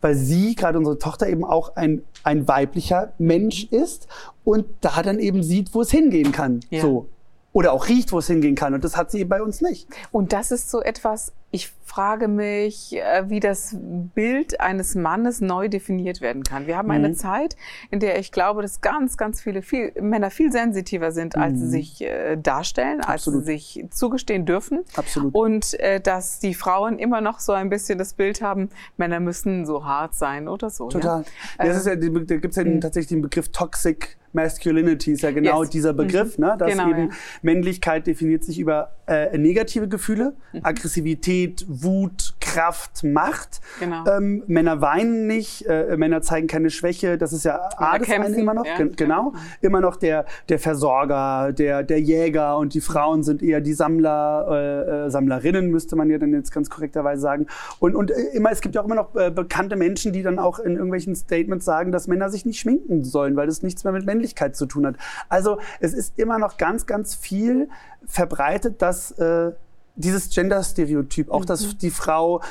weil 0.06 0.14
sie, 0.14 0.54
gerade 0.54 0.78
unsere 0.78 1.00
Tochter, 1.00 1.28
eben 1.28 1.44
auch 1.44 1.76
ein, 1.76 2.04
ein 2.24 2.48
weiblicher 2.48 3.14
Mensch 3.18 3.64
ist 3.72 4.08
und 4.44 4.68
da 4.82 5.02
dann 5.02 5.18
eben 5.18 5.42
sieht, 5.42 5.74
wo 5.74 5.82
es 5.82 5.90
hingehen 5.90 6.32
kann. 6.32 6.60
Ja. 6.70 6.82
So. 6.82 7.10
Oder 7.54 7.74
auch 7.74 7.88
riecht, 7.88 8.12
wo 8.12 8.20
es 8.20 8.28
hingehen 8.28 8.54
kann. 8.54 8.76
Und 8.76 8.84
das 8.84 8.96
hat 8.98 9.10
sie 9.10 9.26
bei 9.26 9.42
uns 9.42 9.62
nicht. 9.62 9.88
Und 10.12 10.32
das 10.32 10.52
ist 10.52 10.70
so 10.70 10.80
etwas, 10.80 11.32
ich 11.56 11.74
frage 11.86 12.28
mich, 12.28 12.98
äh, 12.98 13.30
wie 13.30 13.40
das 13.40 13.78
Bild 13.80 14.60
eines 14.60 14.96
Mannes 14.96 15.40
neu 15.40 15.70
definiert 15.70 16.20
werden 16.20 16.44
kann. 16.44 16.68
Wir 16.68 16.76
haben 16.76 16.92
eine 16.92 17.10
mhm. 17.10 17.16
Zeit, 17.16 17.56
in 17.90 18.02
der 18.02 18.20
ich 18.20 18.34
glaube, 18.34 18.62
dass 18.62 18.82
ganz, 18.82 19.16
ganz 19.16 19.42
viele 19.42 19.62
viel, 19.62 19.94
Männer 20.02 20.30
viel 20.30 20.52
sensitiver 20.52 21.14
sind, 21.14 21.38
als 21.38 21.54
mhm. 21.54 21.60
sie 21.60 21.68
sich 21.70 22.02
äh, 22.02 22.36
darstellen, 22.36 23.00
Absolut. 23.00 23.40
als 23.40 23.48
sie 23.48 23.54
sich 23.54 23.86
zugestehen 23.92 24.46
dürfen. 24.46 24.84
Absolut. 24.96 25.34
Und 25.34 25.80
äh, 25.80 26.02
dass 26.02 26.40
die 26.40 26.54
Frauen 26.54 27.00
immer 27.00 27.22
noch 27.22 27.40
so 27.40 27.54
ein 27.54 27.70
bisschen 27.70 27.98
das 27.98 28.14
Bild 28.14 28.42
haben, 28.42 28.70
Männer 28.98 29.22
müssen 29.22 29.66
so 29.66 29.86
hart 29.86 30.14
sein 30.16 30.50
oder 30.50 30.70
so. 30.70 30.90
Total. 30.90 31.24
Ja? 31.58 31.66
das 31.66 31.78
ist 31.78 31.88
ja, 31.88 31.96
da 31.96 32.08
gibt 32.10 32.46
es 32.46 32.56
ja 32.58 32.66
mhm. 32.66 32.82
tatsächlich 32.82 33.10
den 33.10 33.22
Begriff 33.22 33.50
Toxic 33.50 34.18
Masculinity 34.36 35.14
ist 35.14 35.22
ja 35.22 35.32
genau 35.32 35.64
yes. 35.64 35.72
dieser 35.72 35.94
Begriff, 35.94 36.38
mhm. 36.38 36.46
ne? 36.46 36.56
dass 36.60 36.70
genau, 36.70 36.90
eben 36.90 37.10
ja. 37.10 37.16
Männlichkeit 37.42 38.06
definiert 38.06 38.44
sich 38.44 38.60
über 38.60 38.92
äh, 39.08 39.38
negative 39.38 39.88
Gefühle, 39.88 40.36
mhm. 40.54 40.62
Aggressivität, 40.64 41.66
Wut, 41.68 42.35
Kraft, 42.56 43.04
Macht. 43.04 43.62
Genau. 43.80 44.06
Ähm, 44.08 44.44
Männer 44.48 44.82
weinen 44.82 45.28
nicht, 45.28 45.66
äh, 45.66 45.96
Männer 45.98 46.22
zeigen 46.22 46.48
keine 46.48 46.70
Schwäche, 46.70 47.18
das 47.18 47.34
ist 47.34 47.46
ja 47.46 47.70
A, 47.78 47.98
das 47.98 48.10
eine 48.10 48.28
immer 48.36 48.54
noch, 48.54 48.66
ja. 48.66 48.78
genau, 48.96 49.32
mhm. 49.32 49.38
immer 49.62 49.82
noch 49.82 49.96
der, 49.96 50.26
der 50.50 50.60
Versorger, 50.60 51.54
der, 51.54 51.84
der 51.84 52.00
Jäger 52.00 52.58
und 52.58 52.74
die 52.74 52.82
Frauen 52.82 53.24
sind 53.24 53.42
eher 53.42 53.62
die 53.62 53.74
Sammler, 53.74 54.48
äh, 54.50 55.06
äh 55.06 55.10
Sammlerinnen, 55.10 55.70
müsste 55.70 55.96
man 55.96 56.10
ja 56.10 56.18
dann 56.18 56.34
jetzt 56.34 56.52
ganz 56.52 56.70
korrekterweise 56.70 57.22
sagen. 57.22 57.48
Und, 57.80 57.96
und 57.96 58.12
äh, 58.12 58.16
immer, 58.34 58.52
es 58.52 58.62
gibt 58.62 58.76
ja 58.76 58.82
auch 58.82 58.86
immer 58.86 58.96
noch 58.96 59.16
äh, 59.16 59.32
bekannte 59.32 59.76
Menschen, 59.76 60.14
die 60.14 60.24
dann 60.24 60.40
auch 60.40 60.60
in 60.60 60.74
irgendwelchen 60.74 61.16
Statements 61.16 61.66
sagen, 61.66 61.92
dass 61.92 62.08
Männer 62.08 62.30
sich 62.30 62.46
nicht 62.46 62.60
schminken 62.60 63.04
sollen, 63.04 63.36
weil 63.36 63.48
das 63.48 63.62
nichts 63.64 63.84
mehr 63.84 63.94
mit 63.94 64.06
Männlichkeit 64.06 64.26
Männlichkeit 64.26 64.56
zu 64.56 64.66
tun 64.66 64.86
hat. 64.86 64.96
Also 65.30 65.60
es 65.80 65.94
ist 65.94 66.18
immer 66.18 66.40
noch 66.40 66.58
ganz, 66.58 66.86
ganz 66.86 67.16
viel 67.16 67.70
verbreitet, 68.06 68.82
dass 68.82 69.12
äh, 69.12 69.52
dieses 69.96 70.30
Gender-Stereotyp, 70.30 71.30
auch 71.30 71.42
mhm. 71.42 71.46
dass 71.46 71.78
die 71.78 71.92
Frau 71.92 72.42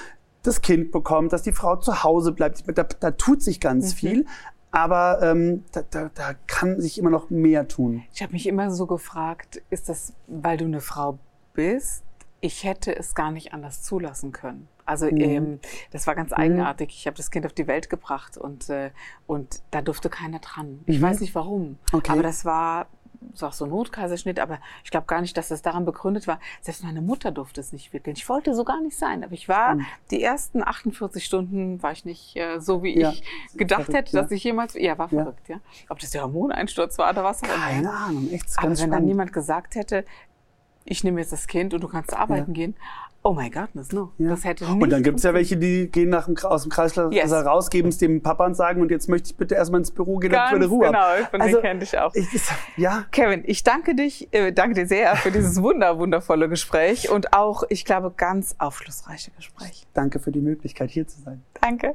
das 0.43 0.61
Kind 0.61 0.93
bekommt, 0.93 1.33
dass 1.33 1.43
die 1.43 1.53
Frau 1.53 1.77
zu 1.77 2.03
Hause 2.05 2.33
bleibt, 2.33 2.65
da, 2.77 2.83
da 2.83 3.11
tut 3.13 3.43
sich 3.43 3.61
ganz 3.61 3.93
mhm. 3.93 3.97
viel. 3.97 4.27
Aber 4.71 5.23
ähm, 5.23 5.65
da, 5.71 5.83
da, 5.89 6.11
da 6.13 6.35
kann 6.49 6.81
sich 6.81 6.99
immer 6.99 7.11
noch 7.11 7.31
mehr 7.31 7.69
tun. 7.69 8.03
Ich 8.13 8.23
habe 8.23 8.33
mich 8.33 8.49
immer 8.49 8.73
so 8.73 8.87
gefragt, 8.87 9.63
ist 9.71 9.89
das, 9.89 10.15
weil 10.27 10.57
du 10.57 10.65
eine 10.65 10.81
Frau 10.81 11.19
bist? 11.53 12.03
Ich 12.41 12.65
hätte 12.65 12.95
es 12.95 13.15
gar 13.15 13.31
nicht 13.31 13.55
anders 13.55 13.83
zulassen 13.83 14.33
können. 14.33 14.69
Also 14.85 15.07
mhm. 15.07 15.21
ähm, 15.21 15.61
das 15.93 16.09
war 16.09 16.17
ganz 16.17 16.33
mhm. 16.33 16.39
eigenartig. 16.39 16.91
Ich 16.91 17.07
habe 17.07 17.17
das 17.17 17.31
Kind 17.31 17.47
auf 17.47 17.53
die 17.53 17.69
Welt 17.69 17.89
gebracht 17.89 18.37
und, 18.37 18.69
äh, 18.69 18.91
und 19.29 19.63
da 19.71 19.81
durfte 19.81 20.11
keiner 20.11 20.41
dran. 20.41 20.81
Ich 20.87 20.99
mhm. 20.99 21.03
weiß 21.03 21.21
nicht 21.21 21.37
warum, 21.37 21.79
okay. 21.93 22.11
aber 22.11 22.25
das 22.25 22.45
war 22.45 22.89
so 23.33 23.47
auch 23.47 23.53
so 23.53 23.65
ein 23.65 23.71
Notkaiserschnitt, 23.71 24.39
aber 24.39 24.59
ich 24.85 24.91
glaube 24.91 25.07
gar 25.07 25.21
nicht, 25.21 25.37
dass 25.37 25.49
das 25.49 25.63
daran 25.63 25.85
begründet 25.85 26.27
war. 26.27 26.41
Selbst 26.61 26.85
meine 26.85 27.01
Mutter 27.01 27.31
durfte 27.31 27.61
es 27.61 27.73
nicht 27.73 27.93
wickeln. 27.93 28.15
Ich 28.17 28.29
wollte 28.29 28.55
so 28.55 28.65
gar 28.65 28.81
nicht 28.81 28.97
sein, 28.97 29.25
aber 29.25 29.33
ich 29.33 29.49
war 29.49 29.77
mhm. 29.77 29.87
die 30.11 30.23
ersten 30.23 30.63
48 30.63 31.25
Stunden 31.25 31.83
war 31.83 31.93
ich 31.93 32.05
nicht 32.05 32.37
äh, 32.37 32.61
so, 32.61 32.83
wie 32.83 32.99
ja, 32.99 33.11
ich 33.11 33.23
gedacht 33.57 33.87
verrückt, 33.87 33.99
hätte, 33.99 34.17
dass 34.17 34.31
ich 34.31 34.45
jemals. 34.45 34.75
Ja, 34.75 34.99
war 34.99 35.09
verrückt, 35.09 35.49
ja. 35.49 35.61
Ob 35.89 35.99
das 35.99 36.11
der 36.11 36.23
Hormoneinsturz 36.23 36.99
war 36.99 37.11
oder 37.11 37.25
was 37.25 37.43
auch 37.43 37.49
immer. 37.49 37.57
Keine 37.57 37.91
Ahnung, 37.91 38.31
echt. 38.31 38.47
Aber 38.57 38.69
wenn 38.69 38.77
spannend. 38.77 38.95
dann 38.95 39.05
niemand 39.05 39.33
gesagt 39.33 39.75
hätte, 39.75 40.05
ich 40.85 41.05
nehme 41.05 41.21
jetzt 41.21 41.33
das 41.33 41.47
Kind 41.47 41.75
und 41.75 41.83
du 41.83 41.89
kannst 41.89 42.15
arbeiten 42.15 42.53
ja. 42.53 42.55
gehen. 42.55 42.75
Oh 43.27 43.33
my 43.33 43.49
goodness, 43.49 43.91
no. 43.91 44.13
Ja. 44.19 44.29
Das 44.29 44.45
hätte 44.45 44.65
nicht 44.67 44.83
Und 44.83 44.91
dann 44.91 45.03
gibt 45.03 45.17
es 45.17 45.23
ja 45.23 45.33
welche, 45.33 45.57
die 45.57 45.91
gehen 45.91 46.11
nach 46.11 46.27
dem, 46.27 46.37
aus 46.45 46.63
dem 46.63 46.71
Kreislauf 46.71 47.11
yes. 47.11 47.33
also 47.33 47.49
raus, 47.49 47.71
geben 47.71 47.89
es 47.89 47.97
dem 47.97 48.23
Papa 48.23 48.45
und 48.45 48.55
sagen, 48.55 48.83
und 48.83 48.91
jetzt 48.91 49.09
möchte 49.09 49.31
ich 49.31 49.37
bitte 49.37 49.55
erstmal 49.55 49.81
ins 49.81 49.91
Büro 49.93 50.19
gehen, 50.19 50.31
damit 50.31 50.51
ich 50.51 50.57
wieder 50.57 50.67
Ruhe 50.67 50.87
genau, 50.89 51.27
von 51.31 51.41
also, 51.41 51.61
kenne 51.63 51.83
ich 51.83 51.99
auch. 51.99 52.15
Ich, 52.15 52.27
ja. 52.77 53.07
Kevin, 53.13 53.43
ich 53.47 53.65
danke 53.65 53.95
dich, 53.95 54.29
äh, 54.35 54.53
danke 54.53 54.75
dir 54.75 54.87
sehr 54.87 55.17
für 55.17 55.31
dieses 55.31 55.63
wunder, 55.63 55.99
wundervolle 55.99 56.51
Gespräch 56.51 57.11
und 57.11 57.33
auch, 57.33 57.63
ich 57.71 57.87
glaube, 57.87 58.13
ganz 58.15 58.57
aufschlussreiche 58.59 59.31
Gespräch. 59.31 59.87
Danke 59.95 60.19
für 60.19 60.31
die 60.31 60.43
Möglichkeit, 60.43 60.91
hier 60.91 61.07
zu 61.09 61.19
sein. 61.23 61.43
Danke. 61.63 61.95